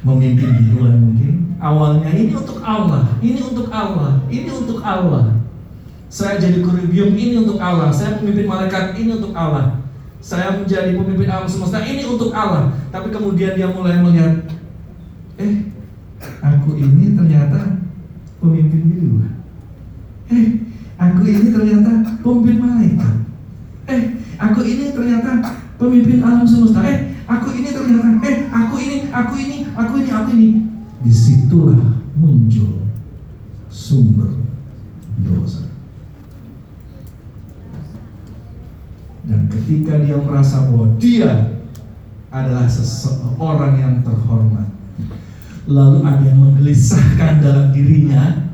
memimpin 0.00 0.64
di 0.64 0.64
luar 0.80 0.96
mungkin, 0.96 1.60
awalnya 1.60 2.08
ini 2.08 2.32
untuk 2.32 2.64
Allah, 2.64 3.04
ini 3.20 3.36
untuk 3.36 3.68
Allah, 3.68 4.24
ini 4.32 4.48
untuk 4.48 4.80
Allah. 4.80 5.36
Saya 6.08 6.40
jadi 6.40 6.64
kuribium 6.64 7.12
ini 7.12 7.44
untuk 7.44 7.60
Allah, 7.60 7.92
saya 7.92 8.16
pemimpin 8.16 8.48
malaikat 8.48 8.96
ini 8.96 9.20
untuk 9.20 9.36
Allah. 9.36 9.79
Saya 10.20 10.52
menjadi 10.52 10.92
pemimpin 10.92 11.32
alam 11.32 11.48
semesta. 11.48 11.80
Ini 11.80 12.04
untuk 12.04 12.30
Allah. 12.36 12.76
Tapi 12.92 13.08
kemudian 13.08 13.56
dia 13.56 13.72
mulai 13.72 14.04
melihat 14.04 14.44
eh 15.40 15.72
aku 16.44 16.76
ini 16.76 17.16
ternyata 17.16 17.80
pemimpin 18.36 18.80
di 18.84 18.96
luar. 19.08 19.32
Eh 20.28 20.48
aku 21.00 21.20
ini 21.24 21.46
ternyata 21.48 21.92
pemimpin 22.20 22.56
malaikat. 22.60 23.14
Eh 23.88 24.02
aku 24.36 24.60
ini 24.60 24.92
ternyata 24.92 25.56
pemimpin 25.80 26.20
alam 26.20 26.44
semesta. 26.44 26.84
Eh 26.84 27.16
aku 27.24 27.48
ini 27.56 27.72
ternyata 27.72 28.08
eh 28.20 28.36
aku 28.52 28.74
ini 28.76 28.96
aku 29.08 29.34
ini 29.40 29.56
aku 29.72 29.92
ini 29.96 30.10
aku 30.12 30.30
ini. 30.36 30.48
Di 31.00 31.12
situlah 31.16 32.04
muncul 32.12 32.84
sumber 33.72 34.36
dosa 35.24 35.69
dan 39.30 39.46
ketika 39.46 40.02
dia 40.02 40.18
merasa 40.18 40.66
bahwa 40.66 40.98
dia 40.98 41.62
adalah 42.34 42.66
seseorang 42.66 43.78
yang 43.78 43.94
terhormat 44.02 44.66
lalu 45.70 46.02
ada 46.02 46.22
yang 46.26 46.42
menggelisahkan 46.42 47.38
dalam 47.38 47.70
dirinya 47.70 48.50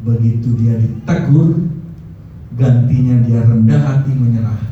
begitu 0.00 0.56
dia 0.56 0.80
ditegur 0.80 1.68
gantinya 2.56 3.20
dia 3.28 3.44
rendah 3.44 3.80
hati 3.84 4.16
menyerah 4.16 4.68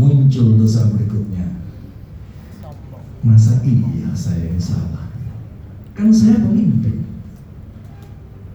muncul 0.00 0.56
dosa 0.56 0.88
berikutnya. 0.94 1.60
Masa 3.20 3.60
iya 3.60 4.08
saya 4.16 4.48
yang 4.48 4.62
salah? 4.62 5.12
Kan 5.92 6.08
saya 6.08 6.40
pemimpin. 6.40 7.04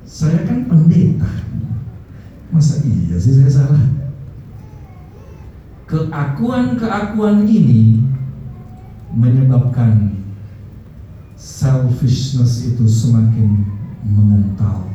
Saya 0.08 0.48
kan 0.48 0.66
pendeta 0.66 1.30
masa 2.56 2.80
iya 2.88 3.20
sih 3.20 3.36
saya 3.36 3.52
salah 3.52 3.84
keakuan-keakuan 5.91 7.44
ini 7.44 8.00
menyebabkan 9.12 10.24
selfishness 11.36 12.74
itu 12.74 12.88
semakin 12.88 13.63
mengental 14.02 14.89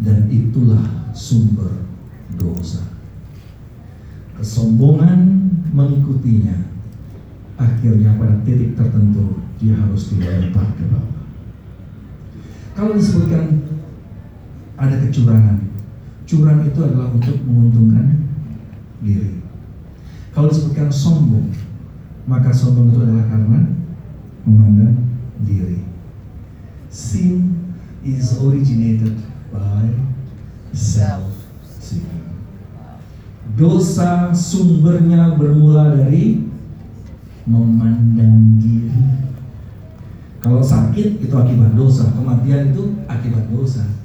dan 0.00 0.26
itulah 0.32 1.12
sumber 1.12 1.84
dosa. 2.34 2.80
Kesombongan 4.40 5.50
mengikutinya 5.70 6.72
akhirnya 7.60 8.16
pada 8.16 8.40
titik 8.40 8.72
tertentu 8.72 9.44
dia 9.60 9.76
harus 9.76 10.08
dilempar 10.08 10.72
ke 10.74 10.88
bawah. 10.88 11.24
Kalau 12.72 12.96
disebutkan 12.96 13.60
ada 14.80 14.96
kecurangan, 15.04 15.69
curang 16.30 16.62
itu 16.62 16.78
adalah 16.78 17.10
untuk 17.10 17.42
menguntungkan 17.42 18.22
diri. 19.02 19.42
Kalau 20.30 20.46
disebutkan 20.46 20.86
sombong, 20.86 21.50
maka 22.30 22.54
sombong 22.54 22.94
itu 22.94 23.02
adalah 23.02 23.26
karena 23.26 23.60
memandang 24.46 24.94
diri. 25.42 25.82
Sin 26.86 27.66
is 28.06 28.38
originated 28.38 29.18
by 29.50 29.90
self 30.70 31.34
seeking. 31.66 32.30
Dosa 33.58 34.30
sumbernya 34.30 35.34
bermula 35.34 35.98
dari 35.98 36.46
memandang 37.42 38.54
diri. 38.62 39.02
Kalau 40.38 40.62
sakit 40.62 41.18
itu 41.18 41.34
akibat 41.34 41.74
dosa, 41.74 42.14
kematian 42.14 42.70
itu 42.70 43.02
akibat 43.10 43.50
dosa. 43.50 43.99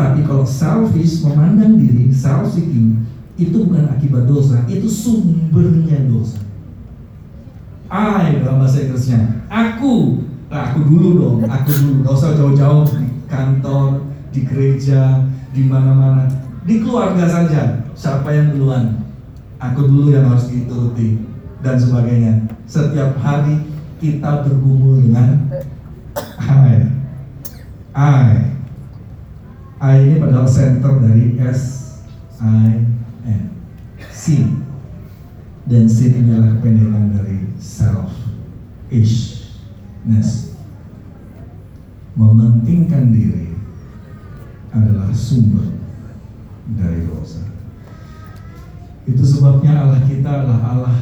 Tapi 0.00 0.24
kalau 0.24 0.48
selfish 0.48 1.20
memandang 1.20 1.76
diri, 1.76 2.08
self 2.08 2.56
seeking 2.56 3.04
itu 3.36 3.68
bukan 3.68 3.84
akibat 3.92 4.24
dosa, 4.24 4.64
itu 4.64 4.88
sumbernya 4.88 6.08
dosa. 6.08 6.40
I 7.92 8.40
dalam 8.40 8.64
bahasa 8.64 8.80
Inggrisnya. 8.80 9.44
Aku, 9.52 10.24
nah, 10.48 10.72
aku 10.72 10.88
dulu 10.88 11.08
dong, 11.20 11.38
aku 11.44 11.68
dulu. 11.68 11.92
Gak 12.06 12.16
usah 12.16 12.32
jauh-jauh 12.32 12.88
di 12.96 13.06
kantor, 13.28 14.08
di 14.32 14.40
gereja, 14.48 15.28
di 15.52 15.68
mana-mana, 15.68 16.24
di 16.64 16.80
keluarga 16.80 17.28
saja. 17.28 17.84
Siapa 17.92 18.32
yang 18.32 18.56
duluan? 18.56 19.04
Aku 19.60 19.84
dulu 19.84 20.16
yang 20.16 20.32
harus 20.32 20.48
dituruti 20.48 21.20
dan 21.60 21.76
sebagainya. 21.76 22.48
Setiap 22.64 23.20
hari 23.20 23.68
kita 24.00 24.48
bergumul 24.48 25.04
dengan 25.04 25.44
I. 26.40 26.88
I. 27.92 28.59
I 29.80 29.96
ini 30.04 30.20
padahal 30.20 30.44
center 30.44 31.00
dari 31.00 31.40
S 31.40 31.88
I 32.36 32.84
N. 33.24 33.44
Sin 34.12 34.60
dan 35.64 35.88
sin 35.88 36.20
ini 36.20 36.36
adalah 36.36 36.60
kependekan 36.60 37.16
dari 37.16 37.48
self 37.56 38.12
ishness 38.92 40.52
mementingkan 42.12 43.08
diri 43.08 43.56
adalah 44.76 45.08
sumber 45.16 45.72
dari 46.76 47.08
dosa. 47.08 47.48
Itu 49.08 49.24
sebabnya 49.24 49.80
Allah 49.80 50.04
kita 50.04 50.28
adalah 50.28 50.60
Allah 50.76 50.96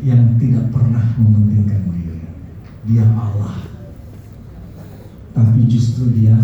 yang 0.00 0.40
tidak 0.40 0.72
pernah 0.72 1.14
mementingkan 1.20 1.92
diri. 1.92 2.24
Dia 2.88 3.04
Allah. 3.12 3.68
Tapi 5.36 5.68
justru 5.68 6.16
dia 6.16 6.34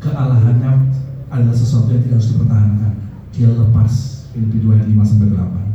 kealahannya 0.00 0.97
adalah 1.28 1.56
sesuatu 1.56 1.92
yang 1.92 2.02
tidak 2.04 2.16
harus 2.20 2.30
dipertahankan. 2.34 2.92
Dia 3.32 3.48
lepas 3.52 3.92
Filipi 4.32 4.58
2 4.64 4.76
ayat 4.76 4.86
5 4.88 5.04
sampai 5.04 5.28
8 5.32 5.68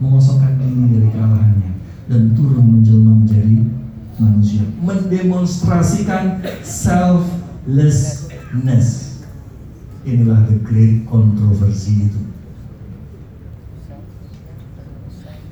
mengosongkan 0.00 0.56
diri 0.56 0.96
dari 0.96 1.12
kealahannya 1.12 1.76
dan 2.08 2.32
turun 2.32 2.80
menjelma 2.80 3.20
menjadi 3.22 3.68
manusia. 4.16 4.64
Mendemonstrasikan 4.80 6.40
selflessness. 6.64 9.20
Inilah 10.08 10.48
the 10.48 10.56
great 10.64 11.04
controversy 11.04 12.08
itu. 12.08 12.24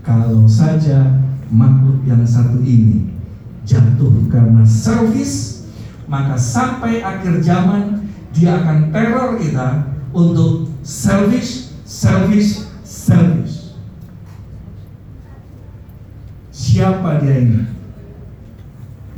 Kalau 0.01 0.49
saja 0.49 1.21
makhluk 1.53 2.01
yang 2.09 2.25
satu 2.25 2.65
ini 2.65 3.13
jatuh 3.69 4.25
karena 4.33 4.65
selfish 4.65 5.69
maka 6.09 6.41
sampai 6.41 7.05
akhir 7.05 7.45
zaman 7.45 7.98
dia 8.33 8.61
akan 8.61 8.93
teror 8.93 9.41
kita 9.41 9.89
untuk 10.13 10.69
selfish 10.83 11.73
selfish 11.85 12.69
selfish 12.85 13.59
Siapa 16.59 17.23
dia 17.23 17.39
ini? 17.39 17.63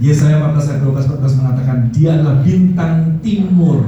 Yesaya 0.00 0.40
14 0.40 0.80
ayat 0.80 0.80
12 0.84 1.12
14 1.12 1.40
mengatakan 1.44 1.78
dia 1.92 2.16
adalah 2.16 2.40
bintang 2.40 3.20
timur. 3.20 3.84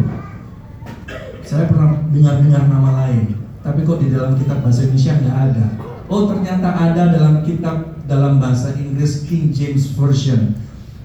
Saya 1.44 1.68
pernah 1.68 2.00
dengar-dengar 2.08 2.68
nama 2.68 2.90
lain, 3.04 3.36
tapi 3.60 3.84
kok 3.84 4.00
di 4.00 4.12
dalam 4.12 4.36
kitab 4.40 4.64
bahasa 4.64 4.88
Indonesia 4.88 5.20
nggak 5.20 5.38
ada. 5.52 5.66
Oh 6.08 6.28
ternyata 6.28 6.68
ada 6.68 7.12
dalam 7.12 7.44
kitab 7.44 7.96
dalam 8.04 8.40
bahasa 8.40 8.76
Inggris 8.76 9.24
King 9.24 9.52
James 9.52 9.92
Version 9.96 10.56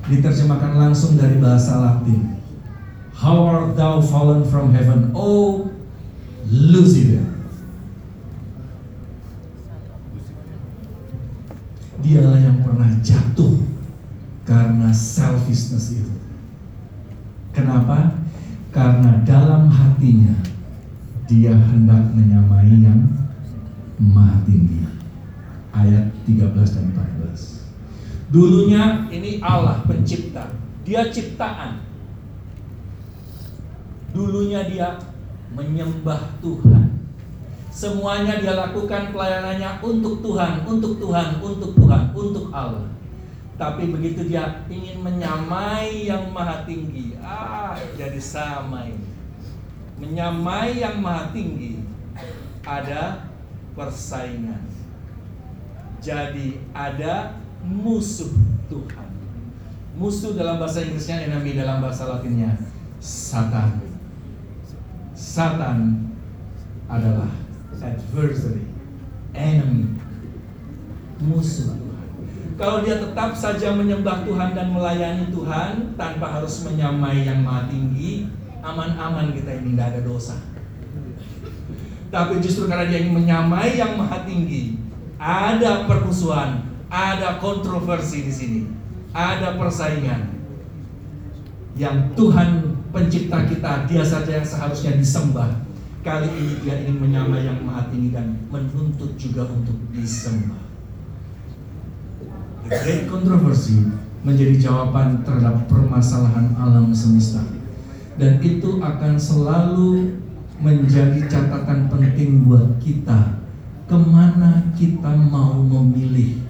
diterjemahkan 0.07 0.75
langsung 0.75 1.19
dari 1.19 1.39
bahasa 1.39 1.79
Latin. 1.79 2.36
How 3.17 3.49
art 3.49 3.73
thou 3.73 3.97
fallen 3.97 4.45
from 4.45 4.77
heaven, 4.77 5.09
O 5.17 5.65
Lucifer? 6.45 7.25
Dialah 11.97 12.37
yang 12.37 12.61
pernah 12.61 12.93
jatuh 13.01 13.57
karena 14.45 14.93
selfishness 14.93 15.97
itu. 15.97 16.13
Kenapa? 17.57 18.21
Karena 18.69 19.25
dalam 19.25 19.65
hatinya 19.65 20.37
dia 21.25 21.57
hendak 21.57 22.13
menyamai 22.13 22.69
yang 22.85 23.01
maha 23.97 24.45
tinggi. 24.45 24.85
Ayat 25.73 26.13
13 26.29 26.53
dan 26.53 26.85
14. 26.93 27.65
Dulunya 28.29 29.09
ini 29.09 29.41
Allah 29.41 29.81
pencipta, 29.89 30.53
dia 30.85 31.09
ciptaan. 31.09 31.81
Dulunya 34.17 34.65
dia 34.65 34.97
menyembah 35.53 36.41
Tuhan. 36.41 36.97
Semuanya 37.69 38.41
dia 38.41 38.57
lakukan 38.57 39.13
pelayanannya 39.13 39.77
untuk 39.85 40.25
Tuhan, 40.25 40.65
untuk 40.65 40.97
Tuhan, 40.97 41.37
untuk 41.37 41.77
Tuhan, 41.77 42.09
untuk 42.17 42.49
Allah. 42.49 42.89
Tapi 43.53 43.93
begitu 43.93 44.25
dia 44.25 44.65
ingin 44.65 45.05
menyamai 45.05 46.09
yang 46.09 46.33
maha 46.33 46.65
tinggi, 46.65 47.13
ah 47.21 47.77
jadi 47.93 48.17
sama 48.17 48.89
ini. 48.89 49.09
Menyamai 50.01 50.81
yang 50.81 50.97
maha 50.97 51.29
tinggi, 51.29 51.85
ada 52.65 53.29
persaingan. 53.77 54.61
Jadi 56.01 56.61
ada 56.73 57.37
musuh 57.65 58.29
Tuhan. 58.69 59.09
Musuh 59.97 60.37
dalam 60.37 60.61
bahasa 60.61 60.85
Inggrisnya, 60.85 61.25
enemy 61.25 61.57
dalam 61.57 61.81
bahasa 61.81 62.05
Latinnya, 62.05 62.53
Satan. 63.01 63.86
Satan 65.37 66.09
adalah 66.89 67.29
adversary, 67.77 68.65
enemy, 69.37 69.93
musuh. 71.21 71.77
Kalau 72.57 72.81
dia 72.81 72.97
tetap 72.97 73.37
saja 73.37 73.69
menyembah 73.77 74.25
Tuhan 74.25 74.57
dan 74.57 74.73
melayani 74.73 75.29
Tuhan 75.29 75.93
tanpa 75.93 76.41
harus 76.41 76.65
menyamai 76.65 77.29
yang 77.29 77.45
maha 77.45 77.69
tinggi, 77.69 78.33
aman-aman 78.65 79.29
kita 79.37 79.61
ini 79.61 79.77
tidak 79.77 79.93
ada 79.93 80.01
dosa. 80.09 80.41
Tapi 82.09 82.41
justru 82.41 82.65
karena 82.65 82.89
dia 82.89 83.05
ingin 83.05 83.21
menyamai 83.21 83.77
yang 83.77 83.93
maha 83.93 84.25
tinggi, 84.25 84.81
ada 85.21 85.85
permusuhan, 85.85 86.65
ada 86.89 87.37
kontroversi 87.37 88.25
di 88.25 88.33
sini, 88.33 88.61
ada 89.13 89.53
persaingan. 89.53 90.33
Yang 91.77 92.17
Tuhan 92.17 92.76
pencipta 92.91 93.47
kita, 93.47 93.85
dia 93.89 94.03
saja 94.03 94.41
yang 94.41 94.47
seharusnya 94.47 94.97
disembah. 94.97 95.65
Kali 96.05 96.29
ini 96.29 96.53
dia 96.63 96.79
ingin 96.85 97.03
menyamai 97.03 97.43
yang 97.43 97.59
maha 97.67 97.91
tinggi 97.91 98.15
dan 98.15 98.39
menuntut 98.47 99.19
juga 99.19 99.43
untuk 99.49 99.75
disembah. 99.91 100.63
The 102.67 102.75
Great 102.83 103.03
Controversy 103.11 103.91
menjadi 104.23 104.55
jawaban 104.59 105.23
terhadap 105.23 105.67
permasalahan 105.71 106.55
alam 106.59 106.91
semesta. 106.91 107.43
Dan 108.17 108.41
itu 108.43 108.81
akan 108.81 109.13
selalu 109.15 110.19
menjadi 110.57 111.21
catatan 111.29 111.85
penting 111.87 112.49
buat 112.49 112.81
kita 112.81 113.37
ke 113.87 113.95
mana 113.95 114.73
kita 114.75 115.15
mau 115.15 115.61
memilih 115.61 116.43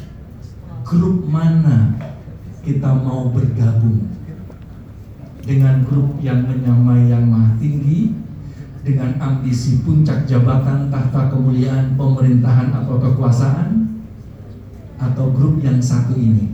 grup 0.88 1.28
mana 1.28 1.93
kita 2.63 2.88
mau 2.97 3.30
bergabung 3.30 4.16
dengan 5.47 5.79
grup 5.88 6.19
yang 6.19 6.43
menyamai 6.43 7.07
yang 7.07 7.23
maha 7.23 7.55
tinggi 7.55 8.12
dengan 8.83 9.15
ambisi 9.15 9.79
puncak 9.79 10.27
jabatan 10.27 10.91
tahta 10.91 11.31
kemuliaan 11.31 11.95
pemerintahan 11.95 12.75
atau 12.75 12.99
kekuasaan 12.99 13.95
atau 14.99 15.31
grup 15.31 15.63
yang 15.63 15.79
satu 15.79 16.19
ini. 16.19 16.51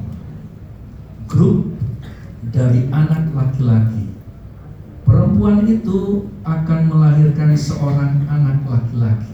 Grup 1.25 1.73
dari 2.53 2.86
anak 2.93 3.34
laki-laki. 3.34 4.13
Perempuan 5.03 5.65
itu 5.65 6.29
akan 6.45 6.79
melahirkan 6.86 7.58
seorang 7.58 8.29
anak 8.29 8.62
laki-laki. 8.69 9.34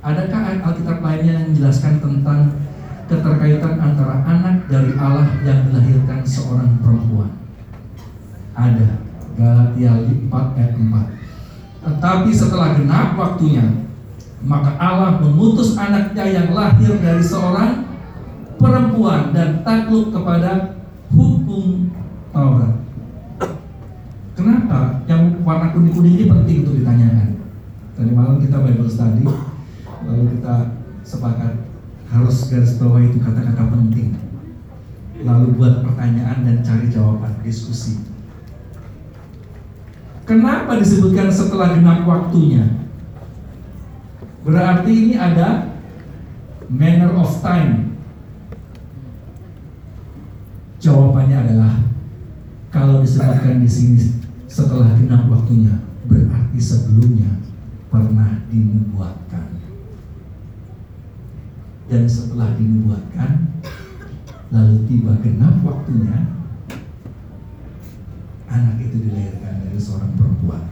Adakah 0.00 0.62
Alkitab 0.62 1.02
lainnya 1.02 1.42
yang 1.42 1.46
menjelaskan 1.52 2.00
tentang 2.00 2.54
keterkaitan 3.10 3.74
antara 3.82 4.22
anak 4.24 4.70
dari 4.70 4.94
Allah 4.94 5.28
yang 5.42 5.68
dilahirkan 5.68 6.22
seorang 6.24 6.78
perempuan 6.80 7.39
ada 8.60 8.88
Galatia 9.40 9.92
4 10.28 10.58
ayat 10.60 10.72
4 10.76 11.20
tetapi 11.80 12.30
setelah 12.36 12.76
genap 12.76 13.16
waktunya 13.16 13.64
maka 14.40 14.76
Allah 14.80 15.20
mengutus 15.20 15.76
anaknya 15.76 16.24
yang 16.28 16.48
lahir 16.56 16.96
dari 17.00 17.20
seorang 17.20 17.88
perempuan 18.60 19.32
dan 19.36 19.64
takluk 19.64 20.12
kepada 20.12 20.80
hukum 21.12 21.92
Taurat. 22.30 22.78
Kenapa 24.38 25.04
yang 25.04 25.42
warna 25.44 25.74
kuning-kuning 25.74 26.14
ini 26.16 26.24
penting 26.30 26.56
untuk 26.64 26.78
ditanyakan? 26.80 27.42
Tadi 27.98 28.10
malam 28.14 28.40
kita 28.40 28.64
Bible 28.64 28.88
study, 28.88 29.26
lalu 30.06 30.38
kita 30.38 30.78
sepakat 31.04 31.68
harus 32.08 32.48
garis 32.48 32.78
bawah 32.80 33.02
itu 33.02 33.18
kata-kata 33.20 33.66
penting. 33.68 34.16
Lalu 35.20 35.58
buat 35.58 35.84
pertanyaan 35.84 36.46
dan 36.48 36.56
cari 36.64 36.88
jawaban, 36.88 37.44
diskusi. 37.44 38.08
Kenapa 40.30 40.78
disebutkan 40.78 41.26
setelah 41.26 41.74
genap 41.74 42.06
waktunya? 42.06 42.62
Berarti 44.46 44.90
ini 44.94 45.14
ada 45.18 45.74
manner 46.70 47.18
of 47.18 47.42
time. 47.42 47.98
Jawabannya 50.78 51.34
adalah 51.34 51.82
kalau 52.70 53.02
disebutkan 53.02 53.58
di 53.58 53.66
sini 53.66 53.98
setelah 54.46 54.94
genap 54.94 55.26
waktunya, 55.26 55.82
berarti 56.06 56.62
sebelumnya 56.62 57.34
pernah 57.90 58.46
dinubuatkan. 58.54 59.58
Dan 61.90 62.06
setelah 62.06 62.54
dinubuatkan, 62.54 63.50
lalu 64.54 64.86
tiba 64.86 65.18
genap 65.26 65.58
waktunya, 65.66 66.38
anak 68.50 68.76
itu 68.82 69.06
dilahirkan 69.06 69.62
dari 69.62 69.78
seorang 69.78 70.12
perempuan. 70.18 70.66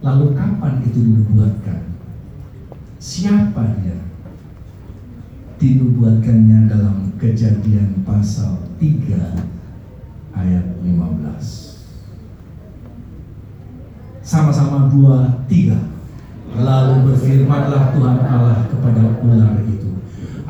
Lalu 0.00 0.32
kapan 0.32 0.80
itu 0.88 0.98
dinubuatkan? 1.04 1.92
Siapa 2.96 3.76
dia? 3.84 4.00
Dinubuatkannya 5.60 6.72
dalam 6.72 7.12
kejadian 7.20 8.00
pasal 8.08 8.64
3 8.80 9.36
ayat 10.32 10.66
15. 10.80 11.70
Sama-sama 14.24 14.86
dua, 14.86 15.42
tiga. 15.50 15.90
Lalu 16.54 17.12
berfirmanlah 17.12 17.90
Tuhan 17.90 18.18
Allah 18.22 18.62
kepada 18.70 19.18
ular 19.26 19.58
itu. 19.66 19.90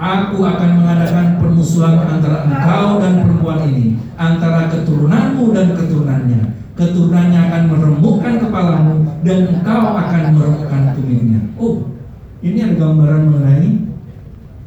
Aku 0.01 0.41
akan 0.41 0.81
mengadakan 0.81 1.37
permusuhan 1.37 2.01
antara 2.01 2.49
engkau 2.49 3.05
dan 3.05 3.21
perempuan 3.21 3.69
ini, 3.69 4.01
antara 4.17 4.73
keturunanmu 4.73 5.53
dan 5.53 5.77
keturunannya. 5.77 6.57
Keturunannya 6.73 7.37
akan 7.37 7.63
meremukkan 7.69 8.35
kepalamu 8.41 8.95
dan 9.21 9.39
engkau 9.53 9.83
akan 9.93 10.23
meremukkan 10.33 10.97
tumitnya. 10.97 11.41
Oh, 11.61 11.93
ini 12.41 12.65
ada 12.65 12.81
gambaran 12.81 13.29
mengenai 13.29 13.93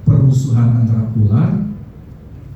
permusuhan 0.06 0.86
antara 0.86 1.10
ular 1.17 1.50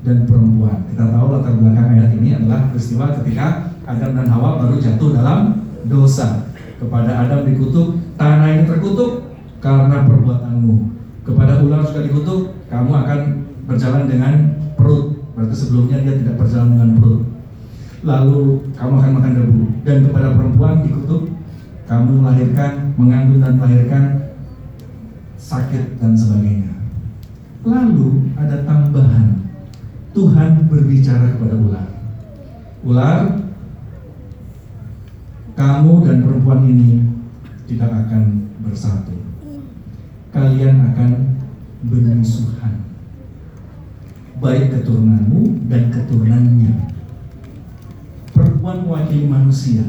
dan 0.05 0.17
perempuan. 0.29 0.85
Kita 0.93 1.09
tahu 1.09 1.27
latar 1.33 1.57
belakang 1.57 1.97
ayat 1.97 2.13
ini 2.13 2.29
adalah 2.37 2.69
peristiwa 2.69 3.09
ketika 3.17 3.73
Adam 3.89 4.21
dan 4.21 4.29
Hawa 4.29 4.61
baru 4.61 4.77
jatuh 4.77 5.17
dalam 5.17 5.65
dosa. 5.89 6.45
Kepada 6.77 7.25
Adam 7.25 7.41
dikutuk, 7.41 7.97
tanah 8.21 8.53
ini 8.53 8.69
terkutuk 8.69 9.33
karena 9.57 10.05
perbuatanmu. 10.05 10.93
Kepada 11.25 11.65
ular 11.65 11.81
juga 11.81 12.05
dikutuk, 12.05 12.56
kamu 12.67 12.91
akan 12.91 13.19
berjalan 13.67 14.05
dengan 14.07 14.33
perut. 14.75 15.19
Berarti 15.35 15.55
sebelumnya 15.55 16.01
dia 16.03 16.15
tidak 16.19 16.35
berjalan 16.39 16.69
dengan 16.75 16.89
perut. 16.99 17.23
Lalu 18.03 18.41
kamu 18.77 18.93
akan 18.99 19.11
makan 19.19 19.33
debu. 19.35 19.61
Dan 19.83 19.97
kepada 20.07 20.27
perempuan 20.35 20.85
dikutuk, 20.85 21.23
kamu 21.87 22.09
melahirkan, 22.19 22.93
mengandung 22.99 23.39
dan 23.43 23.53
melahirkan 23.55 24.03
sakit 25.39 26.01
dan 26.01 26.11
sebagainya. 26.17 26.73
Lalu 27.63 28.33
ada 28.35 28.63
tambahan. 28.67 29.47
Tuhan 30.15 30.65
berbicara 30.65 31.37
kepada 31.37 31.55
ular. 31.61 31.87
Ular, 32.81 33.21
kamu 35.53 35.93
dan 36.09 36.17
perempuan 36.25 36.61
ini 36.65 37.05
tidak 37.69 37.91
akan 37.91 38.49
bersatu. 38.65 39.13
Kalian 40.33 40.93
akan 40.93 41.36
bermusuhan. 41.85 42.87
Baik 44.37 44.69
keturunanmu 44.69 45.69
dan 45.69 45.89
keturunannya. 45.89 46.93
Perempuan 48.33 48.85
mewakili 48.85 49.25
manusia. 49.25 49.85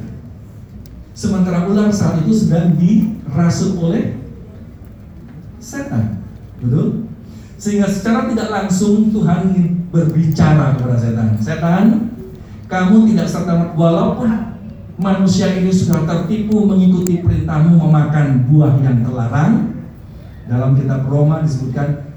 Sementara 1.13 1.69
ular 1.69 1.93
saat 1.93 2.25
itu 2.25 2.33
sedang 2.33 2.79
dirasuk 2.81 3.77
oleh 3.83 4.17
setan. 5.59 6.25
Betul? 6.63 7.11
Sehingga 7.59 7.91
secara 7.91 8.31
tidak 8.31 8.49
langsung 8.49 9.11
Tuhan 9.11 9.51
berbicara 9.91 10.79
kepada 10.79 10.97
setan. 10.97 11.29
Setan, 11.43 11.85
kamu 12.71 13.11
tidak 13.13 13.27
serta 13.27 13.75
walaupun 13.75 14.31
manusia 14.99 15.59
ini 15.59 15.73
sudah 15.73 16.07
tertipu 16.07 16.67
mengikuti 16.67 17.19
perintahmu 17.23 17.79
memakan 17.79 18.47
buah 18.47 18.79
yang 18.81 19.03
terlarang. 19.03 19.78
Dalam 20.49 20.81
kitab 20.81 21.05
Roma 21.05 21.45
disebutkan 21.45 22.09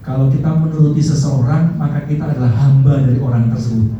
kalau 0.00 0.32
kita 0.32 0.48
menuruti 0.48 1.04
seseorang 1.04 1.76
maka 1.76 2.08
kita 2.08 2.24
adalah 2.32 2.48
hamba 2.56 3.04
dari 3.04 3.20
orang 3.20 3.52
tersebut. 3.52 3.92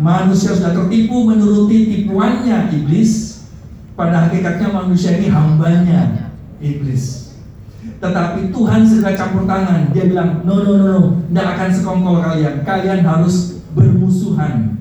Manusia 0.00 0.56
sudah 0.56 0.72
tertipu 0.72 1.26
menuruti 1.26 1.90
tipuannya 1.90 2.70
iblis. 2.72 3.42
Pada 3.98 4.24
hakikatnya 4.30 4.72
manusia 4.72 5.20
ini 5.20 5.28
hambanya 5.28 6.32
iblis. 6.56 7.36
Tetapi 8.00 8.48
Tuhan 8.48 8.80
segera 8.88 9.12
campur 9.12 9.44
tangan. 9.44 9.92
Dia 9.92 10.08
bilang, 10.08 10.40
no, 10.48 10.64
no, 10.64 10.72
no, 10.80 10.86
no, 10.88 11.00
tidak 11.28 11.46
akan 11.52 11.68
sekongkol 11.68 12.16
kalian. 12.24 12.64
Kalian 12.64 13.04
harus 13.04 13.60
bermusuhan. 13.76 14.80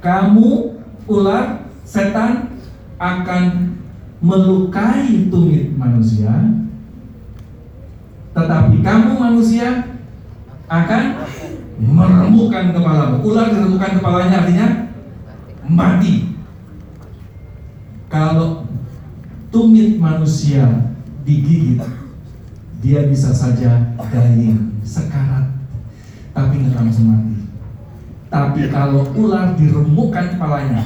Kamu, 0.00 0.80
ular, 1.04 1.68
setan 1.84 2.56
akan 2.96 3.76
melukai 4.20 5.32
tumit 5.32 5.72
manusia. 5.74 6.32
Tetapi 8.36 8.84
kamu 8.84 9.10
manusia 9.16 9.96
akan 10.70 11.02
meremukkan 11.80 12.76
kepalamu. 12.76 13.16
Ular 13.24 13.50
diremukkan 13.50 13.92
kepalanya 13.98 14.44
artinya 14.44 14.68
mati. 15.66 16.36
Kalau 18.12 18.68
tumit 19.50 19.98
manusia 19.98 20.92
digigit, 21.24 21.80
dia 22.80 23.06
bisa 23.06 23.34
saja 23.34 23.94
dying, 24.10 24.78
sekarat, 24.82 25.46
tapi 26.34 26.54
nggak 26.64 26.74
langsung 26.74 27.06
mati. 27.10 27.38
Tapi 28.30 28.70
kalau 28.70 29.10
ular 29.14 29.58
diremukkan 29.58 30.38
kepalanya, 30.38 30.82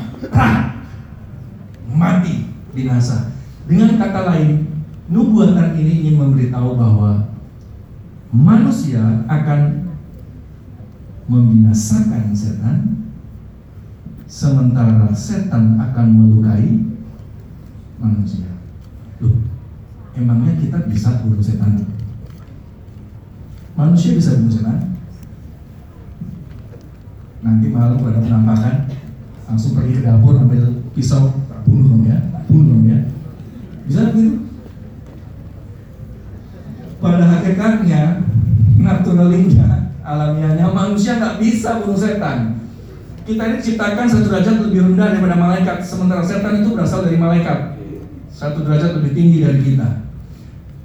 mati, 1.93 2.54
binasa. 2.75 3.33
Dengan 3.65 3.97
kata 3.97 4.29
lain, 4.29 4.69
nubuatan 5.09 5.79
ini 5.79 6.05
ingin 6.05 6.21
memberitahu 6.21 6.77
bahwa 6.77 7.33
manusia 8.35 9.25
akan 9.31 9.89
membinasakan 11.25 12.35
setan, 12.37 13.09
sementara 14.29 15.09
setan 15.15 15.81
akan 15.81 16.07
melukai 16.13 16.85
manusia. 17.97 18.51
Loh, 19.23 19.41
emangnya 20.13 20.59
kita 20.61 20.85
bisa 20.91 21.25
bunuh 21.25 21.41
setan? 21.41 21.89
Manusia 23.79 24.19
bisa 24.19 24.37
bunuh 24.37 24.53
setan? 24.53 24.99
Nanti 27.41 27.69
malam 27.73 28.01
pada 28.01 28.21
penampakan 28.21 28.89
langsung 29.45 29.77
pergi 29.77 30.01
ke 30.01 30.03
dapur 30.05 30.41
ambil 30.41 30.81
pisau 30.97 31.29
bunuh 31.69 32.01
ya, 32.09 32.17
bunuh 32.55 32.79
ya. 32.87 32.99
Bisa 33.91 34.15
begitu? 34.15 34.47
Pada 37.03 37.27
hakikatnya, 37.27 38.23
naturalnya, 38.79 39.91
alamiahnya 40.07 40.71
manusia 40.71 41.19
nggak 41.19 41.43
bisa 41.43 41.83
bunuh 41.83 41.99
setan. 41.99 42.63
Kita 43.25 43.41
ini 43.41 43.57
diciptakan 43.59 44.05
satu 44.07 44.29
derajat 44.31 44.57
lebih 44.69 44.81
rendah 44.93 45.17
daripada 45.17 45.37
malaikat, 45.37 45.81
sementara 45.83 46.23
setan 46.23 46.61
itu 46.63 46.77
berasal 46.77 47.09
dari 47.09 47.17
malaikat 47.17 47.75
satu 48.29 48.63
derajat 48.63 49.01
lebih 49.01 49.13
tinggi 49.17 49.39
dari 49.41 49.61
kita. 49.65 50.05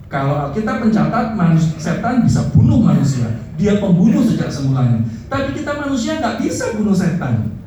Kalau 0.10 0.50
kita 0.56 0.82
mencatat 0.82 1.38
manusia, 1.38 1.78
setan 1.78 2.26
bisa 2.26 2.50
bunuh 2.50 2.82
manusia, 2.82 3.30
dia 3.60 3.78
pembunuh 3.78 4.26
sejak 4.26 4.50
semulanya. 4.50 5.06
Tapi 5.30 5.54
kita 5.54 5.78
manusia 5.78 6.18
nggak 6.18 6.42
bisa 6.42 6.74
bunuh 6.74 6.96
setan. 6.96 7.59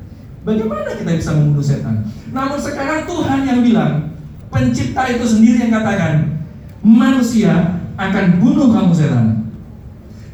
Bagaimana 0.43 0.91
kita 0.99 1.11
bisa 1.15 1.31
membunuh 1.39 1.63
setan? 1.63 2.03
Namun 2.35 2.59
sekarang 2.59 3.07
Tuhan 3.07 3.39
yang 3.47 3.59
bilang, 3.63 4.11
pencipta 4.51 5.07
itu 5.07 5.23
sendiri 5.23 5.67
yang 5.67 5.71
katakan, 5.71 6.43
manusia 6.83 7.79
akan 7.95 8.43
bunuh 8.43 8.67
kamu 8.75 8.91
setan. 8.91 9.47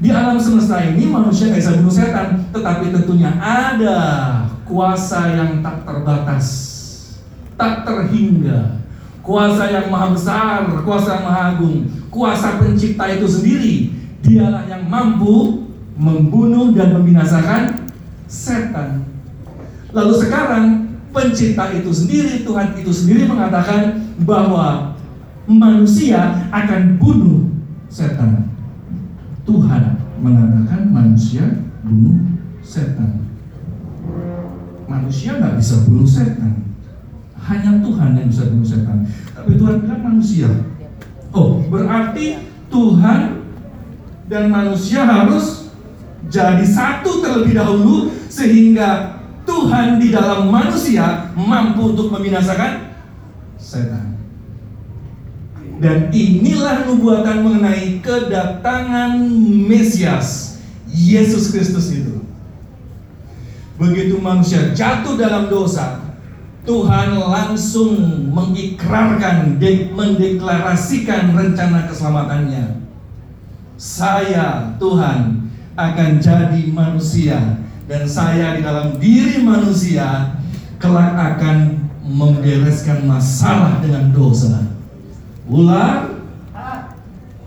Di 0.01 0.10
alam 0.10 0.41
semesta 0.41 0.82
ini 0.82 1.05
manusia 1.05 1.53
nggak 1.53 1.62
bisa 1.62 1.78
bunuh 1.78 1.93
setan, 1.93 2.28
tetapi 2.49 2.89
tentunya 2.89 3.30
ada 3.38 3.97
kuasa 4.66 5.30
yang 5.30 5.62
tak 5.62 5.86
terbatas, 5.86 6.45
tak 7.53 7.86
terhingga, 7.86 8.82
kuasa 9.22 9.70
yang 9.70 9.93
maha 9.93 10.18
besar, 10.18 10.66
kuasa 10.82 11.22
yang 11.22 11.26
maha 11.30 11.41
agung, 11.53 11.86
kuasa 12.10 12.57
pencipta 12.57 13.05
itu 13.14 13.28
sendiri, 13.30 13.76
dialah 14.26 14.66
yang 14.66 14.89
mampu 14.89 15.70
membunuh 15.99 16.74
dan 16.74 16.97
membinasakan 16.97 17.86
setan. 18.26 19.18
Lalu 19.90 20.14
sekarang 20.22 20.66
pencipta 21.10 21.74
itu 21.74 21.90
sendiri, 21.90 22.46
Tuhan 22.46 22.78
itu 22.78 22.92
sendiri 22.94 23.26
mengatakan 23.26 24.14
bahwa 24.22 24.94
manusia 25.50 26.46
akan 26.54 27.02
bunuh 27.02 27.50
setan. 27.90 28.54
Tuhan 29.50 29.98
mengatakan 30.22 30.94
manusia 30.94 31.66
bunuh 31.82 32.22
setan. 32.62 33.26
Manusia 34.86 35.42
nggak 35.42 35.58
bisa 35.58 35.76
bunuh 35.90 36.06
setan. 36.06 36.70
Hanya 37.50 37.82
Tuhan 37.82 38.14
yang 38.14 38.28
bisa 38.30 38.54
bunuh 38.54 38.68
setan. 38.68 39.10
Tapi 39.34 39.58
Tuhan 39.58 39.82
bilang 39.82 40.02
manusia. 40.06 40.50
Oh, 41.34 41.66
berarti 41.66 42.46
Tuhan 42.70 43.42
dan 44.30 44.54
manusia 44.54 45.02
harus 45.02 45.74
jadi 46.30 46.62
satu 46.62 47.26
terlebih 47.26 47.58
dahulu 47.58 48.14
sehingga 48.30 49.18
Tuhan 49.60 49.99
di 49.99 50.07
dalam 50.16 50.47
manusia 50.47 51.36
mampu 51.36 51.91
untuk 51.91 52.16
membinasakan 52.16 52.95
setan. 53.60 54.16
Dan 55.84 56.07
inilah 56.16 56.88
nubuatan 56.88 57.43
mengenai 57.43 57.99
kedatangan 57.99 59.20
Mesias, 59.68 60.60
Yesus 60.88 61.51
Kristus 61.51 61.91
itu. 61.91 62.24
Begitu 63.76 64.20
manusia 64.20 64.72
jatuh 64.72 65.20
dalam 65.20 65.51
dosa, 65.51 66.03
Tuhan 66.64 67.20
langsung 67.20 67.99
mengikrarkan, 68.32 69.60
mendeklarasikan 69.91 71.36
rencana 71.36 71.88
keselamatannya. 71.88 72.80
Saya 73.80 74.76
Tuhan 74.80 75.51
akan 75.80 76.10
jadi 76.20 76.64
manusia 76.76 77.60
dan 77.90 78.06
saya 78.06 78.54
di 78.54 78.62
dalam 78.62 79.02
diri 79.02 79.42
manusia 79.42 80.38
kelak 80.78 81.18
akan 81.18 81.90
membereskan 82.06 83.10
masalah 83.10 83.82
dengan 83.82 84.14
dosa. 84.14 84.62
Ular, 85.50 86.14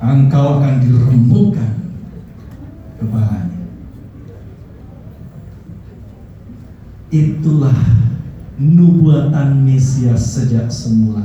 engkau 0.03 0.59
akan 0.59 0.82
diremukkan 0.82 1.72
kepalanya. 2.99 3.62
Itulah 7.14 7.78
nubuatan 8.59 9.62
Mesias 9.62 10.26
sejak 10.26 10.66
semula 10.66 11.22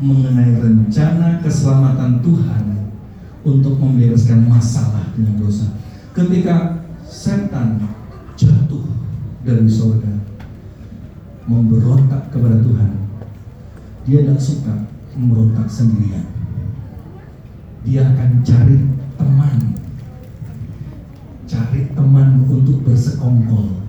mengenai 0.00 0.56
rencana 0.56 1.44
keselamatan 1.44 2.24
Tuhan 2.24 2.64
untuk 3.44 3.76
membereskan 3.76 4.48
masalah 4.48 5.04
dengan 5.12 5.36
dosa. 5.36 5.68
Ketika 6.16 6.81
setan 7.12 7.76
jatuh 8.40 8.88
dari 9.44 9.68
surga, 9.68 10.16
memberontak 11.44 12.32
kepada 12.32 12.56
Tuhan, 12.64 12.90
dia 14.08 14.24
tidak 14.24 14.40
suka 14.40 14.88
memberontak 15.12 15.68
sendirian. 15.68 16.24
Dia 17.84 18.08
akan 18.08 18.40
cari 18.40 18.78
teman, 19.20 19.56
cari 21.44 21.92
teman 21.92 22.48
untuk 22.48 22.80
bersekongkol 22.80 23.84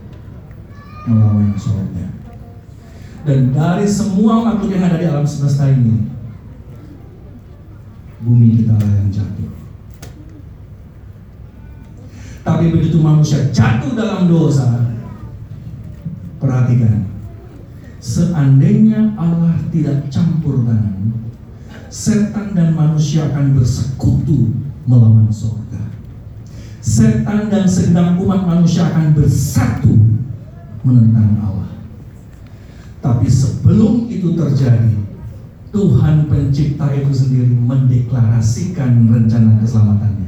melawan 1.08 1.56
surga. 1.56 2.12
Dan 3.24 3.56
dari 3.56 3.88
semua 3.88 4.52
makhluk 4.52 4.76
yang 4.76 4.84
ada 4.84 5.00
di 5.00 5.08
alam 5.08 5.24
semesta 5.24 5.72
ini, 5.72 6.12
bumi 8.20 8.60
kita 8.60 8.76
yang 8.84 9.08
jatuh. 9.08 9.63
Tapi 12.44 12.76
begitu 12.76 13.00
manusia 13.00 13.48
jatuh 13.56 13.96
dalam 13.96 14.28
dosa, 14.28 14.92
perhatikan, 16.44 17.08
seandainya 18.04 19.16
Allah 19.16 19.56
tidak 19.72 20.12
campur 20.12 20.68
tangan, 20.68 21.24
setan 21.88 22.52
dan 22.52 22.76
manusia 22.76 23.32
akan 23.32 23.56
bersekutu 23.56 24.52
melawan 24.84 25.32
surga. 25.32 25.64
setan 26.84 27.48
dan 27.48 27.64
segenap 27.64 28.20
umat 28.20 28.44
manusia 28.44 28.92
akan 28.92 29.16
bersatu 29.16 30.20
menentang 30.84 31.40
Allah. 31.40 31.80
Tapi 33.00 33.24
sebelum 33.24 34.12
itu 34.12 34.36
terjadi, 34.36 35.00
Tuhan 35.72 36.28
pencipta 36.28 36.92
itu 36.92 37.08
sendiri 37.08 37.56
mendeklarasikan 37.56 39.08
rencana 39.08 39.64
keselamatannya 39.64 40.23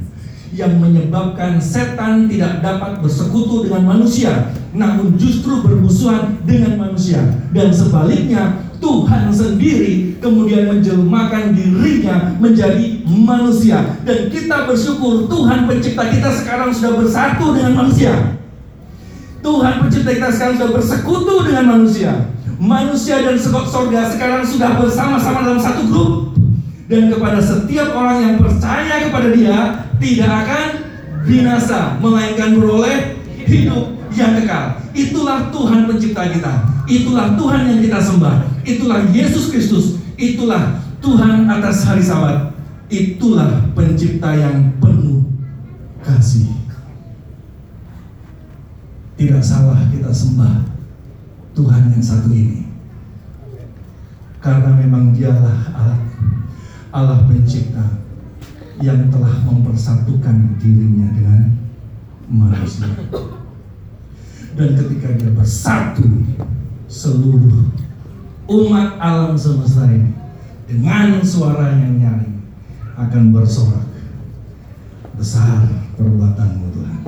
yang 0.56 0.80
menyebabkan 0.80 1.60
setan 1.60 2.32
tidak 2.32 2.64
dapat 2.64 3.04
bersekutu 3.04 3.68
dengan 3.68 3.92
manusia 3.92 4.56
namun 4.76 5.16
justru 5.16 5.64
bermusuhan 5.64 6.38
dengan 6.44 6.76
manusia. 6.76 7.18
Dan 7.50 7.72
sebaliknya 7.72 8.68
Tuhan 8.78 9.32
sendiri 9.32 10.20
kemudian 10.20 10.68
menjelmakan 10.68 11.56
dirinya 11.56 12.36
menjadi 12.36 13.02
manusia. 13.08 13.96
Dan 14.04 14.28
kita 14.28 14.68
bersyukur 14.68 15.26
Tuhan 15.26 15.64
pencipta 15.64 16.04
kita 16.12 16.30
sekarang 16.30 16.70
sudah 16.70 16.92
bersatu 17.00 17.56
dengan 17.56 17.72
manusia. 17.84 18.36
Tuhan 19.40 19.74
pencipta 19.82 20.10
kita 20.12 20.30
sekarang 20.30 20.54
sudah 20.60 20.70
bersekutu 20.76 21.34
dengan 21.48 21.64
manusia. 21.76 22.12
Manusia 22.56 23.20
dan 23.20 23.36
sorga 23.36 24.08
sekarang 24.12 24.40
sudah 24.44 24.80
bersama-sama 24.80 25.44
dalam 25.44 25.60
satu 25.60 25.82
grup. 25.88 26.12
Dan 26.86 27.10
kepada 27.10 27.42
setiap 27.42 27.98
orang 27.98 28.18
yang 28.22 28.34
percaya 28.38 29.10
kepada 29.10 29.34
dia 29.34 29.85
tidak 29.96 30.30
akan 30.44 30.68
binasa 31.26 31.98
melainkan 31.98 32.56
beroleh 32.56 33.18
hidup 33.44 33.96
yang 34.14 34.32
kekal. 34.40 34.80
Itulah 34.96 35.52
Tuhan 35.52 35.84
pencipta 35.84 36.22
kita. 36.32 36.52
Itulah 36.88 37.36
Tuhan 37.36 37.62
yang 37.68 37.80
kita 37.84 37.98
sembah. 38.00 38.36
Itulah 38.64 39.00
Yesus 39.12 39.52
Kristus. 39.52 40.00
Itulah 40.16 40.80
Tuhan 41.04 41.44
atas 41.50 41.84
hari 41.84 42.00
sabat. 42.00 42.56
Itulah 42.88 43.66
pencipta 43.74 44.32
yang 44.32 44.78
penuh 44.80 45.26
kasih. 46.00 46.48
Tidak 49.16 49.42
salah 49.42 49.80
kita 49.88 50.12
sembah 50.12 50.64
Tuhan 51.56 51.92
yang 51.92 52.04
satu 52.04 52.30
ini. 52.32 52.68
Karena 54.38 54.70
memang 54.78 55.10
dialah 55.10 55.74
Allah, 55.74 56.00
Allah 56.94 57.18
pencipta 57.26 58.05
yang 58.80 59.08
telah 59.08 59.40
mempersatukan 59.44 60.60
dirinya 60.60 61.08
dengan 61.16 61.40
manusia. 62.28 62.92
Dan 64.56 64.68
ketika 64.72 65.08
dia 65.16 65.32
bersatu, 65.36 66.04
seluruh 66.88 67.72
umat 68.48 68.96
alam 69.00 69.36
semesta 69.36 69.84
ini 69.88 70.16
dengan 70.64 71.20
suara 71.20 71.76
yang 71.76 72.00
nyaring 72.00 72.40
akan 72.96 73.22
bersorak. 73.32 73.84
Besar 75.16 75.64
perbuatanmu 75.96 76.66
Tuhan. 76.76 77.00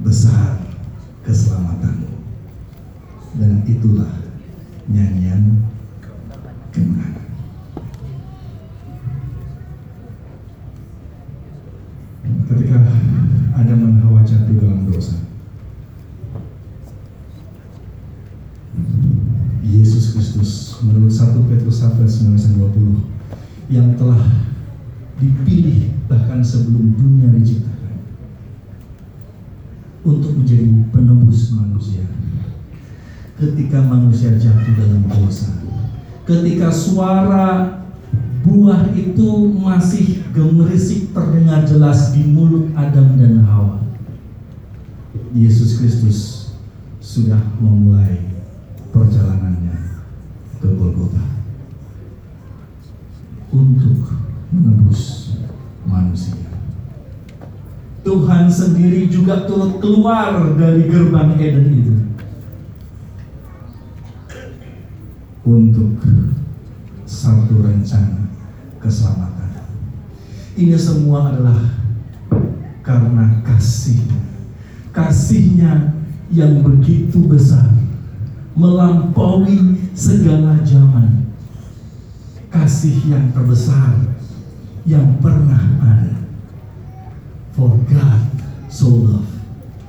Besar 0.00 0.64
keselamatanmu 1.24 2.10
dan 3.36 3.62
itulah 3.68 4.10
nyanyian 4.90 5.62
kemenangan. 6.74 7.29
Ketika 12.50 12.82
ada 13.54 13.78
dan 13.78 14.02
Hawa 14.02 14.26
jatuh 14.26 14.58
dalam 14.58 14.90
dosa, 14.90 15.22
Yesus 19.62 20.18
Kristus 20.18 20.82
menurut 20.82 21.14
1 21.14 21.46
Petrus 21.46 21.78
1 21.78 22.02
ayat 22.02 22.10
19 22.10 22.58
20 23.70 23.70
yang 23.70 23.94
telah 23.94 24.18
dipilih 25.22 25.94
bahkan 26.10 26.42
sebelum 26.42 26.90
dunia 26.98 27.30
diciptakan 27.38 28.02
untuk 30.02 30.34
menjadi 30.42 30.66
penebus 30.90 31.54
manusia 31.54 32.02
ketika 33.38 33.78
manusia 33.78 34.34
jatuh 34.34 34.74
dalam 34.74 35.06
dosa. 35.06 35.54
Ketika 36.26 36.66
suara 36.68 37.79
buah 38.40 38.88
itu 38.96 39.28
masih 39.60 40.24
gemerisik 40.32 41.12
terdengar 41.12 41.68
jelas 41.68 42.12
di 42.16 42.24
mulut 42.24 42.72
Adam 42.72 43.20
dan 43.20 43.44
Hawa. 43.44 43.84
Yesus 45.36 45.78
Kristus 45.78 46.18
sudah 46.98 47.40
memulai 47.60 48.22
perjalanannya 48.90 50.02
ke 50.58 50.68
Golgota 50.74 51.22
untuk 53.50 54.14
menembus 54.50 55.34
manusia. 55.86 56.38
Tuhan 58.00 58.48
sendiri 58.48 59.12
juga 59.12 59.44
turut 59.44 59.78
keluar 59.78 60.56
dari 60.56 60.88
gerbang 60.88 61.36
Eden 61.36 61.68
itu 61.76 61.96
untuk 65.44 65.98
satu 67.04 67.60
rencana 67.60 68.29
keselamatan. 68.80 69.64
Ini 70.56 70.74
semua 70.74 71.30
adalah 71.30 71.60
karena 72.80 73.44
kasihnya. 73.46 74.18
Kasihnya 74.90 75.94
yang 76.34 76.64
begitu 76.66 77.22
besar 77.28 77.70
melampaui 78.58 79.78
segala 79.94 80.58
zaman. 80.66 81.30
Kasih 82.50 82.98
yang 83.06 83.30
terbesar 83.30 83.94
yang 84.82 85.22
pernah 85.22 85.62
ada. 85.78 86.18
For 87.54 87.78
God 87.86 88.20
so 88.66 88.90
love. 88.90 89.30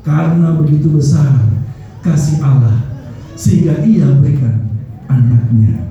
Karena 0.06 0.58
begitu 0.58 0.94
besar 0.94 1.30
kasih 2.02 2.42
Allah 2.42 2.82
sehingga 3.38 3.82
ia 3.86 4.10
berikan 4.18 4.70
anaknya 5.10 5.90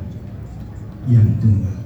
yang 1.07 1.27
tunggal. 1.39 1.80